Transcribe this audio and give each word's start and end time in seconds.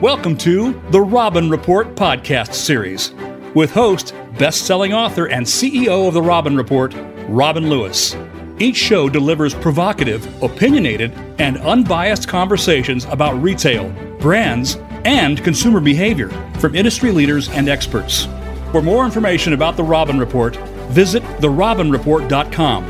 Welcome 0.00 0.36
to 0.38 0.80
the 0.90 1.00
Robin 1.00 1.50
Report 1.50 1.96
podcast 1.96 2.54
series 2.54 3.12
with 3.56 3.72
host, 3.72 4.14
best 4.38 4.64
selling 4.64 4.92
author, 4.92 5.26
and 5.26 5.44
CEO 5.44 6.06
of 6.06 6.14
the 6.14 6.22
Robin 6.22 6.56
Report, 6.56 6.94
Robin 7.26 7.68
Lewis. 7.68 8.14
Each 8.60 8.76
show 8.76 9.08
delivers 9.08 9.54
provocative, 9.54 10.40
opinionated, 10.40 11.10
and 11.40 11.58
unbiased 11.58 12.28
conversations 12.28 13.06
about 13.06 13.42
retail, 13.42 13.90
brands, 14.20 14.76
and 15.04 15.42
consumer 15.42 15.80
behavior 15.80 16.28
from 16.60 16.76
industry 16.76 17.10
leaders 17.10 17.48
and 17.48 17.68
experts. 17.68 18.28
For 18.70 18.80
more 18.80 19.04
information 19.04 19.52
about 19.52 19.76
the 19.76 19.82
Robin 19.82 20.20
Report, 20.20 20.54
visit 20.90 21.24
therobinreport.com. 21.40 22.86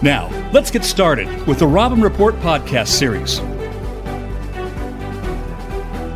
Now, 0.00 0.50
let's 0.54 0.70
get 0.70 0.84
started 0.84 1.46
with 1.46 1.58
the 1.58 1.66
Robin 1.66 2.00
Report 2.00 2.34
podcast 2.36 2.88
series. 2.88 3.42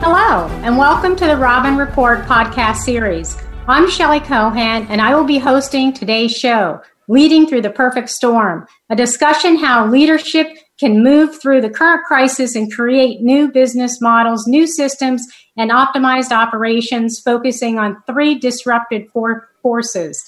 Hello, 0.05 0.49
and 0.65 0.77
welcome 0.77 1.15
to 1.15 1.27
the 1.27 1.37
Robin 1.37 1.77
Report 1.77 2.23
podcast 2.25 2.79
series. 2.79 3.37
I'm 3.69 3.89
Shelley 3.89 4.19
Cohan, 4.19 4.89
and 4.91 5.01
I 5.01 5.15
will 5.15 5.23
be 5.23 5.39
hosting 5.39 5.93
today's 5.93 6.37
show, 6.37 6.83
Leading 7.07 7.47
Through 7.47 7.63
the 7.63 7.71
Perfect 7.71 8.11
Storm, 8.11 8.67
a 8.91 8.97
discussion 8.97 9.55
how 9.55 9.87
leadership 9.87 10.49
can 10.81 11.05
move 11.05 11.41
through 11.41 11.61
the 11.61 11.71
current 11.71 12.05
crisis 12.05 12.57
and 12.57 12.73
create 12.73 13.21
new 13.21 13.53
business 13.53 14.01
models, 14.01 14.49
new 14.49 14.67
systems, 14.67 15.25
and 15.57 15.71
optimized 15.71 16.33
operations, 16.33 17.21
focusing 17.25 17.79
on 17.79 18.03
three 18.05 18.35
disrupted 18.35 19.09
for- 19.13 19.51
forces 19.63 20.21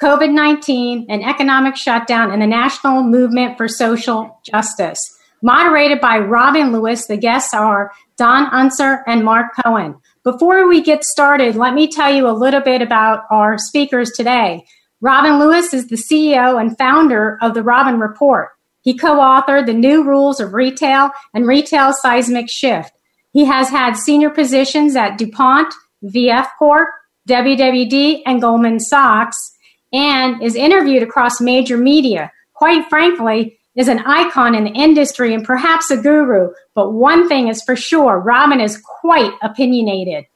COVID 0.00 0.32
19, 0.32 1.06
an 1.08 1.24
economic 1.24 1.74
shutdown, 1.74 2.30
and 2.30 2.40
the 2.40 2.46
national 2.46 3.02
movement 3.02 3.56
for 3.56 3.66
social 3.66 4.38
justice. 4.44 5.17
Moderated 5.42 6.00
by 6.00 6.18
Robin 6.18 6.72
Lewis, 6.72 7.06
the 7.06 7.16
guests 7.16 7.54
are 7.54 7.92
Don 8.16 8.46
Unser 8.52 9.04
and 9.06 9.24
Mark 9.24 9.52
Cohen. 9.64 9.96
Before 10.24 10.66
we 10.68 10.82
get 10.82 11.04
started, 11.04 11.54
let 11.54 11.74
me 11.74 11.86
tell 11.86 12.12
you 12.12 12.28
a 12.28 12.32
little 12.32 12.60
bit 12.60 12.82
about 12.82 13.24
our 13.30 13.56
speakers 13.56 14.10
today. 14.10 14.64
Robin 15.00 15.38
Lewis 15.38 15.72
is 15.72 15.86
the 15.86 15.96
CEO 15.96 16.60
and 16.60 16.76
founder 16.76 17.38
of 17.40 17.54
the 17.54 17.62
Robin 17.62 18.00
Report. 18.00 18.48
He 18.80 18.96
co 18.96 19.18
authored 19.18 19.66
The 19.66 19.74
New 19.74 20.02
Rules 20.02 20.40
of 20.40 20.54
Retail 20.54 21.10
and 21.32 21.46
Retail 21.46 21.92
Seismic 21.92 22.50
Shift. 22.50 22.92
He 23.32 23.44
has 23.44 23.68
had 23.68 23.94
senior 23.96 24.30
positions 24.30 24.96
at 24.96 25.18
DuPont, 25.18 25.72
VF 26.02 26.48
Corp, 26.58 26.88
WWD, 27.28 28.22
and 28.26 28.40
Goldman 28.40 28.80
Sachs, 28.80 29.56
and 29.92 30.42
is 30.42 30.56
interviewed 30.56 31.02
across 31.02 31.40
major 31.40 31.76
media. 31.76 32.32
Quite 32.54 32.88
frankly, 32.88 33.57
is 33.78 33.88
an 33.88 34.00
icon 34.00 34.56
in 34.56 34.64
the 34.64 34.72
industry 34.72 35.32
and 35.32 35.44
perhaps 35.44 35.90
a 35.90 35.96
guru, 35.96 36.50
but 36.74 36.92
one 36.92 37.28
thing 37.28 37.46
is 37.46 37.62
for 37.62 37.76
sure 37.76 38.18
Robin 38.18 38.60
is 38.60 38.82
quite 39.00 39.32
opinionated. 39.40 40.26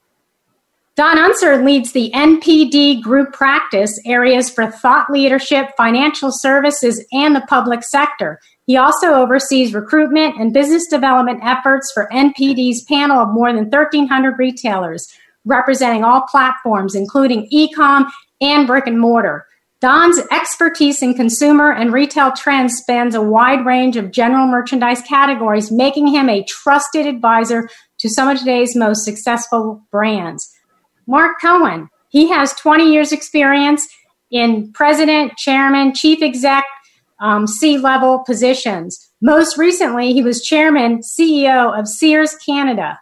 Don 0.94 1.18
Unser 1.18 1.64
leads 1.64 1.92
the 1.92 2.12
NPD 2.14 3.02
group 3.02 3.32
practice 3.32 3.98
areas 4.06 4.48
for 4.48 4.70
thought 4.70 5.10
leadership, 5.10 5.70
financial 5.76 6.30
services, 6.30 7.04
and 7.12 7.34
the 7.34 7.44
public 7.48 7.82
sector. 7.82 8.38
He 8.66 8.76
also 8.76 9.14
oversees 9.14 9.74
recruitment 9.74 10.38
and 10.38 10.52
business 10.52 10.86
development 10.86 11.40
efforts 11.42 11.90
for 11.92 12.08
NPD's 12.12 12.84
panel 12.84 13.18
of 13.18 13.30
more 13.30 13.52
than 13.52 13.70
1,300 13.70 14.38
retailers, 14.38 15.08
representing 15.44 16.04
all 16.04 16.26
platforms, 16.30 16.94
including 16.94 17.48
e-com 17.50 18.06
and 18.40 18.66
brick 18.66 18.86
and 18.86 19.00
mortar. 19.00 19.46
Don's 19.82 20.20
expertise 20.30 21.02
in 21.02 21.12
consumer 21.12 21.72
and 21.72 21.92
retail 21.92 22.30
trends 22.30 22.76
spans 22.76 23.16
a 23.16 23.20
wide 23.20 23.66
range 23.66 23.96
of 23.96 24.12
general 24.12 24.46
merchandise 24.46 25.02
categories, 25.02 25.72
making 25.72 26.06
him 26.06 26.28
a 26.28 26.44
trusted 26.44 27.04
advisor 27.04 27.68
to 27.98 28.08
some 28.08 28.28
of 28.28 28.38
today's 28.38 28.76
most 28.76 29.04
successful 29.04 29.84
brands. 29.90 30.48
Mark 31.08 31.40
Cohen, 31.40 31.88
he 32.10 32.28
has 32.28 32.52
20 32.52 32.92
years 32.92 33.10
experience 33.10 33.88
in 34.30 34.70
president, 34.70 35.36
chairman, 35.36 35.92
chief 35.94 36.22
exec, 36.22 36.62
um, 37.20 37.48
C-level 37.48 38.22
positions. 38.24 39.10
Most 39.20 39.58
recently, 39.58 40.12
he 40.12 40.22
was 40.22 40.44
chairman, 40.44 41.00
CEO 41.00 41.76
of 41.76 41.88
Sears 41.88 42.36
Canada. 42.36 43.00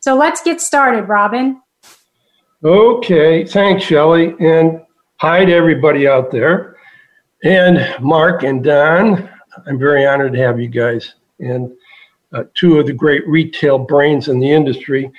So 0.00 0.16
let's 0.16 0.42
get 0.42 0.62
started, 0.62 1.02
Robin. 1.02 1.60
Okay, 2.64 3.44
thanks, 3.44 3.84
Shelley. 3.84 4.34
And 4.40 4.83
Hi 5.24 5.42
to 5.42 5.52
everybody 5.54 6.06
out 6.06 6.30
there. 6.30 6.76
And 7.44 7.96
Mark 7.98 8.42
and 8.42 8.62
Don, 8.62 9.30
I'm 9.66 9.78
very 9.78 10.06
honored 10.06 10.34
to 10.34 10.38
have 10.40 10.60
you 10.60 10.68
guys 10.68 11.14
and 11.40 11.72
uh, 12.34 12.44
two 12.52 12.78
of 12.78 12.84
the 12.84 12.92
great 12.92 13.26
retail 13.26 13.78
brains 13.78 14.28
in 14.28 14.38
the 14.38 14.52
industry. 14.52 15.10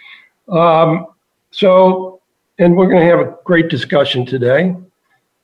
Um, 0.47 1.07
so, 1.49 2.21
and 2.59 2.77
we're 2.77 2.85
going 2.85 2.99
to 2.99 3.07
have 3.07 3.19
a 3.19 3.35
great 3.45 3.67
discussion 3.69 4.27
today. 4.27 4.75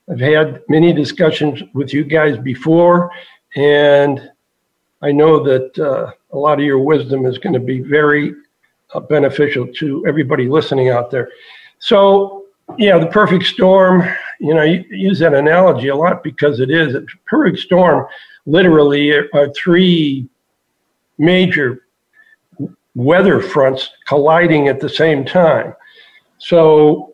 I've 0.07 0.19
had 0.19 0.61
many 0.69 0.93
discussions 0.93 1.63
with 1.73 1.91
you 1.91 2.03
guys 2.03 2.37
before, 2.37 3.09
and 3.55 4.29
I 5.01 5.11
know 5.11 5.43
that 5.43 5.79
uh, 5.79 6.11
a 6.33 6.37
lot 6.37 6.59
of 6.59 6.65
your 6.65 6.77
wisdom 6.77 7.25
is 7.25 7.39
going 7.39 7.53
to 7.53 7.59
be 7.59 7.79
very 7.79 8.35
uh, 8.93 8.99
beneficial 8.99 9.65
to 9.79 10.05
everybody 10.07 10.47
listening 10.47 10.89
out 10.89 11.09
there. 11.09 11.29
So, 11.79 12.45
yeah, 12.77 12.99
the 12.99 13.07
perfect 13.07 13.45
storm 13.45 14.07
you 14.41 14.55
know, 14.55 14.63
you 14.63 14.83
use 14.89 15.19
that 15.19 15.35
analogy 15.35 15.89
a 15.89 15.95
lot 15.95 16.23
because 16.23 16.59
it 16.59 16.71
is. 16.71 16.95
A 16.95 17.05
perfect 17.27 17.59
storm 17.59 18.07
literally 18.47 19.11
are 19.11 19.53
three 19.55 20.27
major 21.19 21.85
weather 22.95 23.39
fronts 23.39 23.91
colliding 24.07 24.67
at 24.67 24.79
the 24.79 24.89
same 24.89 25.23
time. 25.23 25.75
So, 26.39 27.13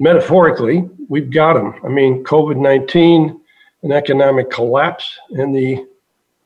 metaphorically, 0.00 0.88
we've 1.08 1.30
got 1.30 1.54
them. 1.54 1.74
I 1.82 1.88
mean, 1.88 2.22
COVID 2.24 2.58
19, 2.58 3.40
an 3.84 3.92
economic 3.92 4.50
collapse, 4.50 5.18
and 5.30 5.56
the 5.56 5.86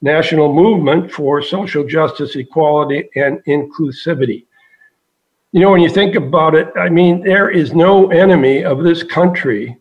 national 0.00 0.54
movement 0.54 1.10
for 1.10 1.42
social 1.42 1.84
justice, 1.84 2.36
equality, 2.36 3.08
and 3.16 3.38
inclusivity. 3.48 4.44
You 5.52 5.60
know, 5.60 5.70
when 5.70 5.82
you 5.82 5.90
think 5.90 6.14
about 6.14 6.54
it, 6.54 6.68
I 6.76 6.88
mean, 6.88 7.22
there 7.22 7.50
is 7.50 7.74
no 7.74 8.10
enemy 8.10 8.64
of 8.64 8.82
this 8.82 9.02
country 9.02 9.76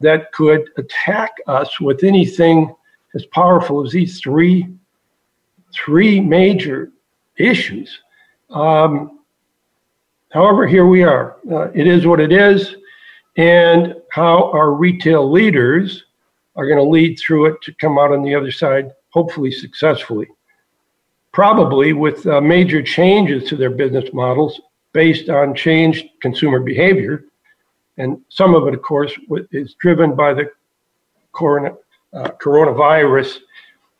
that 0.00 0.32
could 0.32 0.68
attack 0.76 1.30
us 1.46 1.80
with 1.80 2.02
anything 2.02 2.74
as 3.14 3.24
powerful 3.26 3.86
as 3.86 3.92
these 3.92 4.20
three 4.20 4.68
three 5.72 6.20
major 6.20 6.90
issues. 7.38 8.00
Um, 8.50 9.20
however, 10.32 10.66
here 10.66 10.86
we 10.86 11.04
are. 11.04 11.36
Uh, 11.50 11.70
it 11.72 11.86
is 11.86 12.06
what 12.06 12.18
it 12.18 12.32
is, 12.32 12.76
and 13.36 13.94
how 14.10 14.50
our 14.52 14.72
retail 14.72 15.30
leaders 15.30 16.04
are 16.56 16.66
going 16.66 16.78
to 16.78 16.90
lead 16.90 17.18
through 17.18 17.46
it 17.46 17.62
to 17.62 17.72
come 17.74 17.98
out 17.98 18.12
on 18.12 18.22
the 18.22 18.34
other 18.34 18.50
side, 18.50 18.90
hopefully 19.10 19.52
successfully. 19.52 20.26
Probably 21.32 21.92
with 21.92 22.26
uh, 22.26 22.40
major 22.40 22.82
changes 22.82 23.48
to 23.50 23.56
their 23.56 23.70
business 23.70 24.10
models 24.12 24.60
based 24.96 25.28
on 25.28 25.54
changed 25.54 26.06
consumer 26.22 26.58
behavior. 26.58 27.26
And 27.98 28.18
some 28.30 28.54
of 28.54 28.66
it, 28.66 28.72
of 28.72 28.80
course, 28.80 29.12
is 29.52 29.74
driven 29.74 30.16
by 30.16 30.32
the 30.32 30.50
corona, 31.32 31.74
uh, 32.14 32.30
coronavirus, 32.42 33.40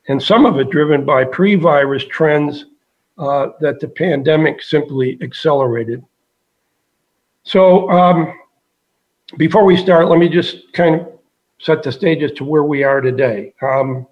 and 0.08 0.22
some 0.22 0.46
of 0.46 0.58
it 0.58 0.70
driven 0.70 1.04
by 1.04 1.22
pre 1.22 1.54
virus 1.54 2.02
trends 2.06 2.64
uh, 3.18 3.48
that 3.60 3.78
the 3.78 3.88
pandemic 3.88 4.62
simply 4.62 5.18
accelerated. 5.20 6.02
So, 7.42 7.90
um, 7.90 8.32
before 9.36 9.66
we 9.66 9.76
start, 9.76 10.08
let 10.08 10.18
me 10.18 10.30
just 10.30 10.72
kind 10.72 10.94
of 10.94 11.08
set 11.58 11.82
the 11.82 11.92
stage 11.92 12.22
as 12.22 12.32
to 12.32 12.44
where 12.44 12.64
we 12.64 12.84
are 12.84 13.02
today. 13.02 13.52
Um, 13.60 14.06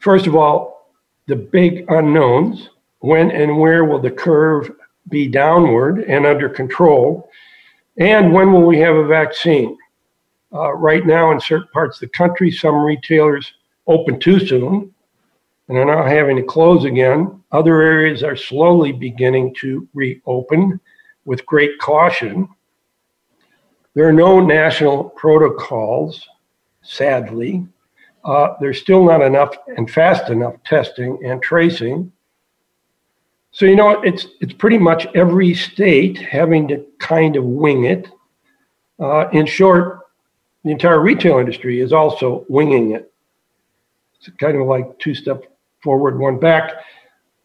first 0.00 0.26
of 0.26 0.34
all, 0.34 0.90
the 1.28 1.36
big 1.36 1.84
unknowns 1.88 2.70
when 2.98 3.30
and 3.30 3.58
where 3.58 3.84
will 3.84 4.00
the 4.00 4.10
curve 4.10 4.72
be 5.08 5.26
downward 5.28 6.00
and 6.00 6.26
under 6.26 6.48
control? 6.48 7.30
And 7.98 8.32
when 8.32 8.52
will 8.52 8.64
we 8.64 8.78
have 8.78 8.96
a 8.96 9.06
vaccine? 9.06 9.76
Uh, 10.52 10.72
right 10.72 11.06
now, 11.06 11.30
in 11.30 11.40
certain 11.40 11.68
parts 11.72 11.96
of 11.96 12.00
the 12.00 12.16
country, 12.16 12.50
some 12.50 12.76
retailers 12.76 13.52
open 13.86 14.18
too 14.18 14.44
soon 14.44 14.92
and 15.68 15.78
are 15.78 15.84
now 15.84 16.04
having 16.04 16.36
to 16.36 16.42
close 16.42 16.84
again. 16.84 17.40
Other 17.52 17.80
areas 17.80 18.22
are 18.22 18.36
slowly 18.36 18.92
beginning 18.92 19.54
to 19.60 19.88
reopen 19.94 20.80
with 21.24 21.46
great 21.46 21.78
caution. 21.78 22.48
There 23.94 24.08
are 24.08 24.12
no 24.12 24.40
national 24.40 25.10
protocols, 25.10 26.28
sadly. 26.82 27.66
Uh, 28.24 28.54
there's 28.60 28.80
still 28.80 29.04
not 29.04 29.22
enough 29.22 29.54
and 29.76 29.90
fast 29.90 30.30
enough 30.30 30.54
testing 30.64 31.18
and 31.24 31.42
tracing. 31.42 32.12
So 33.52 33.66
you 33.66 33.76
know 33.76 34.00
it's 34.02 34.26
it's 34.40 34.52
pretty 34.52 34.78
much 34.78 35.06
every 35.14 35.54
state 35.54 36.18
having 36.18 36.68
to 36.68 36.84
kind 36.98 37.36
of 37.36 37.44
wing 37.44 37.84
it. 37.84 38.08
Uh, 38.98 39.28
in 39.32 39.46
short, 39.46 40.00
the 40.64 40.70
entire 40.70 41.00
retail 41.00 41.38
industry 41.38 41.80
is 41.80 41.92
also 41.92 42.44
winging 42.48 42.92
it. 42.92 43.12
It's 44.18 44.28
kind 44.38 44.56
of 44.56 44.66
like 44.66 44.98
two 44.98 45.14
steps 45.14 45.46
forward, 45.82 46.18
one 46.18 46.38
back. 46.38 46.72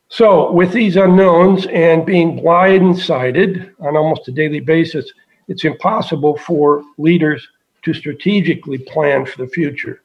So, 0.10 0.52
with 0.52 0.72
these 0.72 0.98
unknowns 0.98 1.66
and 1.68 2.06
being 2.06 2.40
blindsided 2.40 3.72
on 3.80 3.98
almost 3.98 4.28
a 4.28 4.32
daily 4.32 4.60
basis, 4.60 5.12
it's 5.48 5.66
impossible 5.66 6.38
for 6.38 6.84
leaders 6.98 7.48
to 7.84 7.94
strategically 7.94 8.78
plan 8.78 9.26
for 9.26 9.44
the 9.44 9.50
future. 9.50 10.02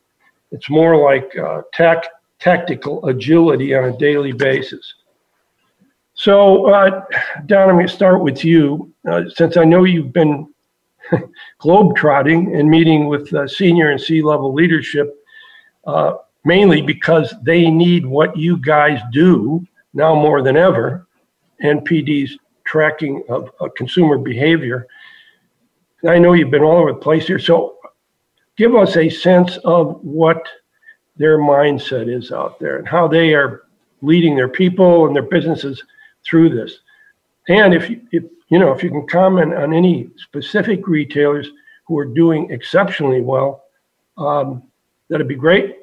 It's 0.52 0.70
more 0.70 0.96
like 0.96 1.36
uh, 1.36 1.62
tac- 1.72 2.08
tactical 2.38 3.04
agility 3.06 3.74
on 3.74 3.84
a 3.84 3.98
daily 3.98 4.32
basis. 4.32 4.94
So, 6.20 6.66
uh, 6.66 7.06
Don, 7.46 7.70
I'm 7.70 7.76
going 7.76 7.86
to 7.86 7.92
start 7.92 8.20
with 8.20 8.44
you. 8.44 8.92
Uh, 9.10 9.22
since 9.34 9.56
I 9.56 9.64
know 9.64 9.84
you've 9.84 10.12
been 10.12 10.52
globetrotting 11.62 12.60
and 12.60 12.68
meeting 12.68 13.06
with 13.06 13.32
uh, 13.32 13.48
senior 13.48 13.90
and 13.90 13.98
C 13.98 14.20
level 14.20 14.52
leadership, 14.52 15.16
uh, 15.86 16.16
mainly 16.44 16.82
because 16.82 17.32
they 17.42 17.70
need 17.70 18.04
what 18.04 18.36
you 18.36 18.58
guys 18.58 19.00
do 19.12 19.66
now 19.94 20.14
more 20.14 20.42
than 20.42 20.58
ever, 20.58 21.06
NPD's 21.64 22.36
tracking 22.64 23.24
of 23.30 23.48
consumer 23.74 24.18
behavior. 24.18 24.88
I 26.06 26.18
know 26.18 26.34
you've 26.34 26.50
been 26.50 26.62
all 26.62 26.82
over 26.82 26.92
the 26.92 26.98
place 26.98 27.26
here, 27.26 27.38
so 27.38 27.78
give 28.58 28.74
us 28.74 28.98
a 28.98 29.08
sense 29.08 29.56
of 29.64 29.98
what 30.02 30.46
their 31.16 31.38
mindset 31.38 32.14
is 32.14 32.30
out 32.30 32.60
there 32.60 32.76
and 32.76 32.86
how 32.86 33.08
they 33.08 33.32
are 33.32 33.62
leading 34.02 34.36
their 34.36 34.50
people 34.50 35.06
and 35.06 35.16
their 35.16 35.22
businesses 35.22 35.82
through 36.28 36.50
this. 36.50 36.78
And 37.48 37.74
if 37.74 37.90
you, 37.90 38.00
if 38.12 38.24
you 38.48 38.58
know 38.58 38.72
if 38.72 38.82
you 38.82 38.90
can 38.90 39.06
comment 39.06 39.54
on 39.54 39.72
any 39.72 40.10
specific 40.16 40.86
retailers 40.86 41.48
who 41.86 41.98
are 41.98 42.04
doing 42.04 42.50
exceptionally 42.50 43.20
well, 43.20 43.64
um, 44.16 44.62
that'd 45.08 45.28
be 45.28 45.34
great. 45.34 45.76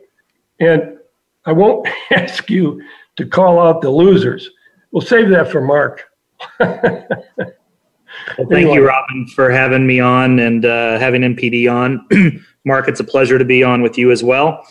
And 0.59 0.97
I 1.45 1.51
won't 1.51 1.87
ask 2.11 2.49
you 2.49 2.81
to 3.17 3.25
call 3.25 3.59
out 3.59 3.81
the 3.81 3.89
losers. 3.89 4.49
We'll 4.91 5.01
save 5.01 5.29
that 5.29 5.51
for 5.51 5.61
Mark. 5.61 6.05
well, 6.59 7.05
thank 8.37 8.51
anyway. 8.51 8.75
you, 8.75 8.87
Robin, 8.87 9.27
for 9.27 9.51
having 9.51 9.85
me 9.85 9.99
on 9.99 10.39
and 10.39 10.65
uh, 10.65 10.99
having 10.99 11.21
NPD 11.21 11.71
on. 11.71 12.05
Mark, 12.65 12.87
it's 12.87 12.99
a 12.99 13.03
pleasure 13.03 13.37
to 13.37 13.45
be 13.45 13.63
on 13.63 13.81
with 13.81 13.97
you 13.97 14.11
as 14.11 14.23
well. 14.23 14.65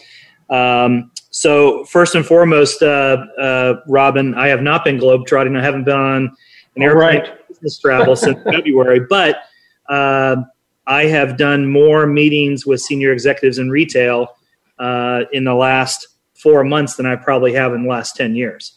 Um, 0.48 1.10
so, 1.38 1.84
first 1.84 2.14
and 2.14 2.24
foremost, 2.24 2.82
uh, 2.82 3.18
uh, 3.38 3.74
Robin, 3.88 4.32
I 4.32 4.48
have 4.48 4.62
not 4.62 4.86
been 4.86 4.96
globetrotting. 4.96 5.54
I 5.54 5.62
haven't 5.62 5.84
been 5.84 5.94
on 5.94 6.34
an 6.76 6.82
airplane 6.82 7.20
right. 7.20 7.48
business 7.48 7.78
travel 7.78 8.16
since 8.16 8.42
February, 8.42 9.00
but 9.00 9.40
uh, 9.90 10.36
I 10.86 11.04
have 11.04 11.36
done 11.36 11.70
more 11.70 12.06
meetings 12.06 12.64
with 12.64 12.80
senior 12.80 13.12
executives 13.12 13.58
in 13.58 13.68
retail 13.68 14.34
uh, 14.78 15.24
in 15.30 15.44
the 15.44 15.52
last 15.52 16.08
four 16.32 16.64
months 16.64 16.96
than 16.96 17.04
I 17.04 17.16
probably 17.16 17.52
have 17.52 17.74
in 17.74 17.82
the 17.82 17.88
last 17.90 18.16
10 18.16 18.34
years. 18.34 18.72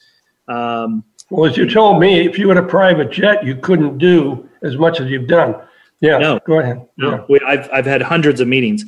Um, 0.49 1.05
well, 1.29 1.49
as 1.49 1.55
you 1.55 1.65
told 1.65 2.01
me, 2.01 2.27
if 2.27 2.37
you 2.37 2.49
had 2.49 2.57
a 2.57 2.63
private 2.63 3.09
jet, 3.09 3.41
you 3.41 3.55
couldn't 3.55 3.99
do 3.99 4.49
as 4.63 4.75
much 4.75 4.99
as 4.99 5.09
you've 5.09 5.29
done. 5.29 5.55
Yeah, 6.01 6.17
no, 6.17 6.39
go 6.45 6.59
ahead. 6.59 6.85
No, 6.97 7.11
yeah. 7.11 7.25
we, 7.29 7.39
I've, 7.47 7.69
I've 7.71 7.85
had 7.85 8.01
hundreds 8.01 8.41
of 8.41 8.49
meetings. 8.49 8.83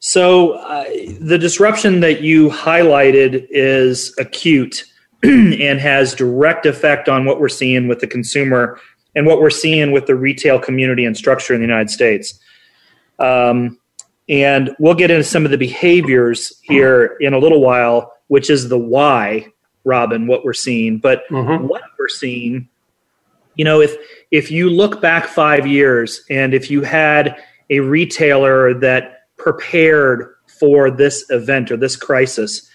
So 0.00 0.52
uh, 0.52 0.84
the 1.20 1.38
disruption 1.38 2.00
that 2.00 2.22
you 2.22 2.48
highlighted 2.48 3.46
is 3.50 4.14
acute 4.18 4.84
and 5.22 5.78
has 5.78 6.14
direct 6.14 6.64
effect 6.64 7.08
on 7.08 7.26
what 7.26 7.38
we're 7.38 7.50
seeing 7.50 7.86
with 7.86 8.00
the 8.00 8.06
consumer 8.06 8.80
and 9.14 9.26
what 9.26 9.40
we're 9.40 9.50
seeing 9.50 9.92
with 9.92 10.06
the 10.06 10.14
retail 10.14 10.58
community 10.58 11.04
and 11.04 11.16
structure 11.16 11.52
in 11.52 11.60
the 11.60 11.66
United 11.66 11.90
States. 11.90 12.38
Um, 13.18 13.78
and 14.28 14.74
we'll 14.78 14.94
get 14.94 15.10
into 15.10 15.24
some 15.24 15.44
of 15.44 15.50
the 15.50 15.58
behaviors 15.58 16.58
here 16.62 17.16
in 17.20 17.34
a 17.34 17.38
little 17.38 17.60
while, 17.60 18.14
which 18.28 18.48
is 18.48 18.68
the 18.68 18.78
why, 18.78 19.52
Robin, 19.84 20.26
what 20.26 20.44
we're 20.44 20.54
seeing. 20.54 20.98
But 20.98 21.24
mm-hmm. 21.28 21.66
what 21.66 21.82
we're 21.98 22.08
seeing, 22.08 22.68
you 23.56 23.64
know, 23.64 23.80
if 23.80 23.96
if 24.30 24.50
you 24.50 24.70
look 24.70 25.02
back 25.02 25.26
five 25.26 25.66
years 25.66 26.24
and 26.30 26.54
if 26.54 26.70
you 26.70 26.82
had 26.82 27.36
a 27.68 27.80
retailer 27.80 28.72
that 28.74 29.19
prepared 29.40 30.34
for 30.60 30.90
this 30.90 31.24
event 31.30 31.70
or 31.70 31.76
this 31.76 31.96
crisis, 31.96 32.68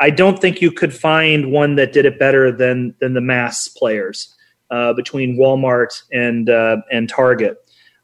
I 0.00 0.10
don't 0.10 0.38
think 0.40 0.60
you 0.60 0.70
could 0.70 0.94
find 0.94 1.52
one 1.52 1.76
that 1.76 1.92
did 1.92 2.04
it 2.04 2.18
better 2.18 2.52
than 2.52 2.94
than 3.00 3.14
the 3.14 3.20
mass 3.20 3.68
players 3.68 4.34
uh, 4.70 4.92
between 4.92 5.38
Walmart 5.38 6.02
and 6.12 6.50
uh, 6.50 6.78
and 6.90 7.08
Target. 7.08 7.56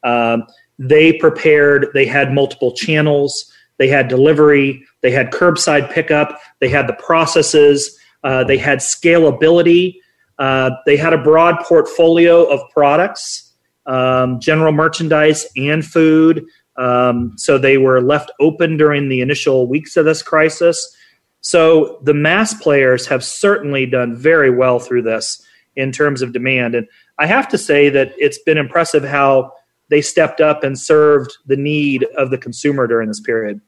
Um, 0.03 0.45
they 0.79 1.13
prepared, 1.15 1.89
they 1.95 2.05
had 2.05 2.33
multiple 2.33 2.73
channels, 2.73 3.53
they 3.79 3.89
had 3.89 4.09
delivery, 4.09 4.85
they 5.03 5.11
had 5.11 5.31
curbside 5.31 5.91
pickup, 5.91 6.41
they 6.61 6.69
had 6.69 6.89
the 6.89 6.95
processes, 6.95 7.97
uh, 8.25 8.43
they 8.45 8.59
had 8.59 8.79
scalability, 8.81 9.95
uh, 10.39 10.71
they 10.85 10.97
had 10.97 11.13
a 11.13 11.23
broad 11.23 11.61
portfolio 11.65 12.45
of 12.45 12.61
products, 12.71 13.53
um, 13.87 14.41
general 14.41 14.73
merchandise 14.73 15.47
and 15.57 15.85
food. 15.85 16.45
Um, 16.77 17.33
so 17.37 17.59
they 17.59 17.79
were 17.79 18.01
left 18.01 18.31
open 18.41 18.77
during 18.77 19.09
the 19.09 19.21
initial 19.21 19.67
weeks 19.69 19.97
of 19.97 20.05
this 20.05 20.23
crisis. 20.23 20.97
So 21.41 22.01
the 22.03 22.15
mass 22.15 22.55
players 22.55 23.07
have 23.07 23.23
certainly 23.23 23.87
done 23.87 24.17
very 24.17 24.51
well 24.51 24.79
through 24.79 25.03
this 25.03 25.45
in 25.77 25.93
terms 25.93 26.23
of 26.23 26.33
demand. 26.33 26.75
And 26.75 26.87
I 27.19 27.27
have 27.27 27.49
to 27.49 27.59
say 27.59 27.89
that 27.91 28.13
it's 28.17 28.39
been 28.39 28.59
impressive 28.59 29.05
how 29.05 29.53
they 29.89 30.01
stepped 30.01 30.41
up 30.41 30.65
and 30.65 30.79
served 30.79 31.37
the 31.47 31.57
need 31.57 32.05
of 32.17 32.31
the 32.31 32.39
consumer 32.39 32.87
during 32.87 33.09
this 33.09 33.21
period. 33.21 33.61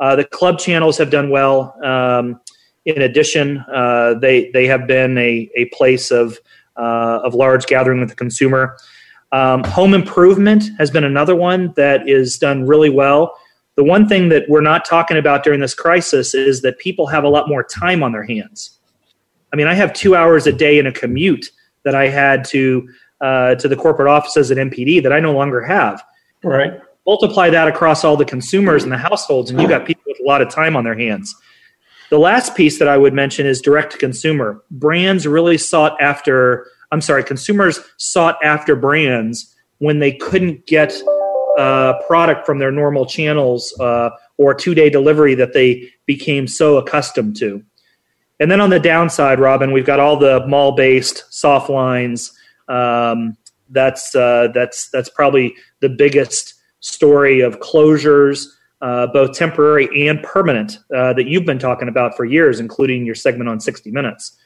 Uh, 0.00 0.16
the 0.16 0.24
club 0.24 0.58
channels 0.58 0.96
have 0.96 1.10
done 1.10 1.30
well. 1.30 1.76
Um, 1.84 2.40
in 2.86 3.02
addition, 3.02 3.58
uh, 3.72 4.14
they 4.14 4.50
they 4.52 4.66
have 4.66 4.86
been 4.86 5.18
a, 5.18 5.50
a 5.54 5.66
place 5.66 6.10
of 6.10 6.38
uh, 6.76 7.20
of 7.22 7.34
large 7.34 7.66
gathering 7.66 8.00
with 8.00 8.08
the 8.08 8.16
consumer. 8.16 8.78
Um, 9.32 9.62
home 9.64 9.94
improvement 9.94 10.64
has 10.78 10.90
been 10.90 11.04
another 11.04 11.36
one 11.36 11.72
that 11.76 12.08
is 12.08 12.38
done 12.38 12.66
really 12.66 12.90
well. 12.90 13.38
The 13.76 13.84
one 13.84 14.08
thing 14.08 14.28
that 14.30 14.48
we're 14.48 14.60
not 14.60 14.84
talking 14.84 15.16
about 15.16 15.44
during 15.44 15.60
this 15.60 15.74
crisis 15.74 16.34
is 16.34 16.62
that 16.62 16.78
people 16.78 17.06
have 17.06 17.24
a 17.24 17.28
lot 17.28 17.48
more 17.48 17.62
time 17.62 18.02
on 18.02 18.12
their 18.12 18.24
hands. 18.24 18.78
I 19.52 19.56
mean, 19.56 19.66
I 19.66 19.74
have 19.74 19.92
two 19.92 20.16
hours 20.16 20.46
a 20.46 20.52
day 20.52 20.78
in 20.78 20.86
a 20.86 20.92
commute 20.92 21.46
that 21.84 21.94
I 21.94 22.08
had 22.08 22.44
to 22.46 22.88
uh, 23.20 23.54
to 23.56 23.68
the 23.68 23.76
corporate 23.76 24.08
offices 24.08 24.50
at 24.50 24.56
NPD 24.56 25.02
that 25.02 25.12
I 25.12 25.20
no 25.20 25.32
longer 25.32 25.60
have. 25.62 26.02
Right. 26.42 26.80
Multiply 27.06 27.50
that 27.50 27.68
across 27.68 28.04
all 28.04 28.16
the 28.16 28.24
consumers 28.24 28.82
and 28.82 28.92
the 28.92 28.98
households, 28.98 29.50
and 29.50 29.60
you 29.60 29.68
got 29.68 29.86
people 29.86 30.02
with 30.06 30.18
a 30.20 30.26
lot 30.26 30.42
of 30.42 30.48
time 30.48 30.76
on 30.76 30.84
their 30.84 30.96
hands. 30.96 31.34
The 32.10 32.18
last 32.18 32.54
piece 32.56 32.78
that 32.78 32.88
I 32.88 32.96
would 32.96 33.14
mention 33.14 33.46
is 33.46 33.60
direct 33.60 33.92
to 33.92 33.98
consumer. 33.98 34.62
Brands 34.70 35.26
really 35.26 35.58
sought 35.58 36.00
after, 36.00 36.66
I'm 36.92 37.00
sorry, 37.00 37.24
consumers 37.24 37.80
sought 37.96 38.36
after 38.42 38.76
brands 38.76 39.54
when 39.78 39.98
they 39.98 40.12
couldn't 40.12 40.66
get 40.66 40.94
uh, 41.58 41.94
product 42.06 42.46
from 42.46 42.58
their 42.58 42.70
normal 42.70 43.06
channels 43.06 43.74
uh, 43.80 44.10
or 44.36 44.54
two 44.54 44.74
day 44.74 44.90
delivery 44.90 45.34
that 45.34 45.52
they 45.52 45.88
became 46.06 46.46
so 46.46 46.76
accustomed 46.76 47.36
to. 47.36 47.62
And 48.38 48.50
then 48.50 48.60
on 48.60 48.70
the 48.70 48.80
downside, 48.80 49.38
Robin, 49.38 49.72
we've 49.72 49.86
got 49.86 50.00
all 50.00 50.16
the 50.16 50.46
mall 50.46 50.72
based 50.72 51.24
soft 51.30 51.68
lines 51.68 52.32
um, 52.70 53.36
that's 53.70 54.14
uh, 54.14 54.48
that's 54.54 54.88
that's 54.90 55.10
probably 55.10 55.54
the 55.80 55.88
biggest 55.88 56.54
story 56.80 57.40
of 57.40 57.60
closures, 57.60 58.46
uh, 58.80 59.06
both 59.08 59.36
temporary 59.36 60.08
and 60.08 60.22
permanent, 60.22 60.78
uh, 60.94 61.12
that 61.12 61.26
you've 61.26 61.44
been 61.44 61.58
talking 61.58 61.88
about 61.88 62.16
for 62.16 62.24
years, 62.24 62.58
including 62.58 63.04
your 63.04 63.14
segment 63.14 63.50
on 63.50 63.60
60 63.60 63.90
Minutes. 63.90 64.36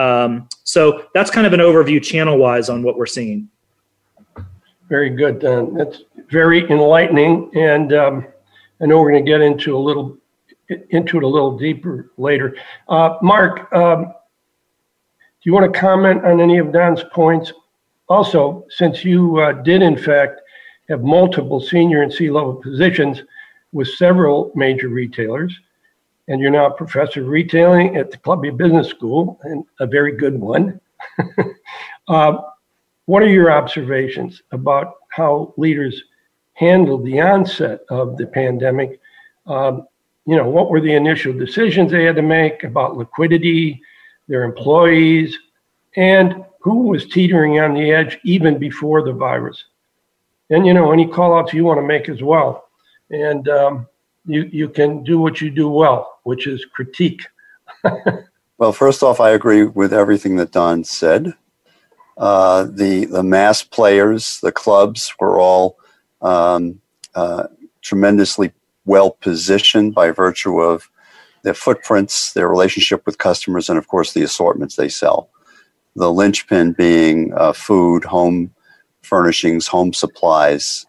Um, 0.00 0.48
so 0.64 1.06
that's 1.14 1.30
kind 1.30 1.46
of 1.46 1.52
an 1.52 1.60
overview 1.60 2.02
channel 2.02 2.38
wise 2.38 2.70
on 2.70 2.82
what 2.82 2.96
we're 2.96 3.04
seeing. 3.04 3.48
Very 4.88 5.10
good. 5.10 5.40
Dan. 5.40 5.74
that's 5.74 6.02
very 6.30 6.68
enlightening, 6.70 7.50
and 7.54 7.92
um, 7.92 8.26
I 8.80 8.86
know 8.86 8.98
we're 8.98 9.10
going 9.10 9.24
to 9.24 9.30
get 9.30 9.42
into 9.42 9.76
a 9.76 9.78
little 9.78 10.16
into 10.90 11.18
it 11.18 11.24
a 11.24 11.28
little 11.28 11.58
deeper 11.58 12.12
later. 12.16 12.56
Uh, 12.88 13.16
Mark, 13.22 13.72
um, 13.74 14.04
do 14.04 15.42
you 15.42 15.52
want 15.52 15.70
to 15.72 15.78
comment 15.78 16.24
on 16.24 16.40
any 16.40 16.58
of 16.58 16.72
Don's 16.72 17.02
points 17.12 17.52
also, 18.08 18.64
since 18.70 19.04
you 19.04 19.38
uh, 19.38 19.52
did 19.52 19.82
in 19.82 19.96
fact 19.96 20.40
have 20.88 21.02
multiple 21.02 21.60
senior 21.60 22.02
and 22.02 22.12
C-level 22.12 22.56
positions 22.56 23.22
with 23.72 23.88
several 23.88 24.50
major 24.54 24.88
retailers, 24.88 25.56
and 26.30 26.40
you're 26.40 26.50
now 26.50 26.66
a 26.66 26.70
professor 26.70 27.22
of 27.22 27.28
retailing 27.28 27.96
at 27.96 28.12
the 28.12 28.16
Columbia 28.16 28.52
Business 28.52 28.88
School, 28.88 29.40
and 29.42 29.64
a 29.80 29.86
very 29.86 30.12
good 30.12 30.40
one. 30.40 30.80
uh, 32.08 32.38
what 33.06 33.24
are 33.24 33.28
your 33.28 33.50
observations 33.50 34.40
about 34.52 34.94
how 35.08 35.52
leaders 35.56 36.04
handled 36.52 37.04
the 37.04 37.20
onset 37.20 37.80
of 37.90 38.16
the 38.16 38.28
pandemic? 38.28 39.00
Um, 39.48 39.88
you 40.24 40.36
know, 40.36 40.48
what 40.48 40.70
were 40.70 40.80
the 40.80 40.94
initial 40.94 41.32
decisions 41.32 41.90
they 41.90 42.04
had 42.04 42.14
to 42.14 42.22
make 42.22 42.62
about 42.62 42.96
liquidity, 42.96 43.82
their 44.28 44.44
employees, 44.44 45.36
and 45.96 46.44
who 46.60 46.82
was 46.82 47.08
teetering 47.08 47.58
on 47.58 47.74
the 47.74 47.90
edge 47.90 48.20
even 48.22 48.56
before 48.56 49.02
the 49.02 49.12
virus. 49.12 49.64
And 50.50 50.64
you 50.64 50.74
know, 50.74 50.92
any 50.92 51.08
call 51.08 51.36
outs 51.36 51.52
you 51.52 51.64
want 51.64 51.78
to 51.78 51.86
make 51.86 52.08
as 52.08 52.22
well. 52.22 52.68
And 53.10 53.48
um, 53.48 53.88
you, 54.26 54.48
you 54.52 54.68
can 54.68 55.02
do 55.02 55.18
what 55.18 55.40
you 55.40 55.50
do 55.50 55.68
well, 55.68 56.19
which 56.30 56.46
is 56.46 56.64
critique. 56.64 57.22
Well, 58.60 58.72
first 58.74 59.02
off, 59.02 59.20
I 59.20 59.30
agree 59.30 59.64
with 59.64 59.94
everything 59.94 60.36
that 60.36 60.50
Don 60.52 60.84
said. 60.84 61.32
Uh, 62.18 62.64
the 62.64 63.06
the 63.06 63.22
mass 63.22 63.62
players, 63.62 64.38
the 64.40 64.52
clubs, 64.52 65.14
were 65.18 65.40
all 65.40 65.78
um, 66.20 66.78
uh, 67.14 67.44
tremendously 67.80 68.52
well 68.84 69.12
positioned 69.12 69.94
by 69.94 70.10
virtue 70.10 70.60
of 70.60 70.90
their 71.42 71.54
footprints, 71.54 72.34
their 72.34 72.50
relationship 72.50 73.06
with 73.06 73.16
customers, 73.16 73.70
and 73.70 73.78
of 73.78 73.88
course 73.88 74.12
the 74.12 74.22
assortments 74.22 74.76
they 74.76 74.90
sell. 74.90 75.30
The 75.96 76.12
linchpin 76.12 76.72
being 76.72 77.32
uh, 77.32 77.54
food, 77.54 78.04
home 78.04 78.52
furnishings, 79.00 79.68
home 79.68 79.94
supplies, 79.94 80.84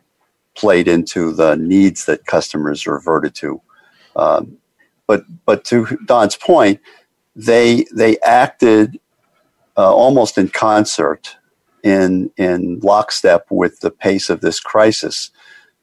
played 0.55 0.89
into 0.89 1.31
the 1.31 1.55
needs 1.55 2.03
that 2.03 2.25
customers 2.25 2.85
reverted 2.85 3.33
to. 3.35 3.61
Um, 4.17 4.57
but 5.07 5.23
but 5.45 5.63
to 5.65 5.97
Don's 6.05 6.35
point, 6.35 6.79
they 7.35 7.85
they 7.93 8.17
acted 8.19 8.99
uh, 9.77 9.93
almost 9.93 10.37
in 10.37 10.49
concert, 10.49 11.35
in 11.83 12.31
in 12.37 12.79
lockstep 12.81 13.45
with 13.49 13.79
the 13.79 13.91
pace 13.91 14.29
of 14.29 14.41
this 14.41 14.59
crisis, 14.59 15.31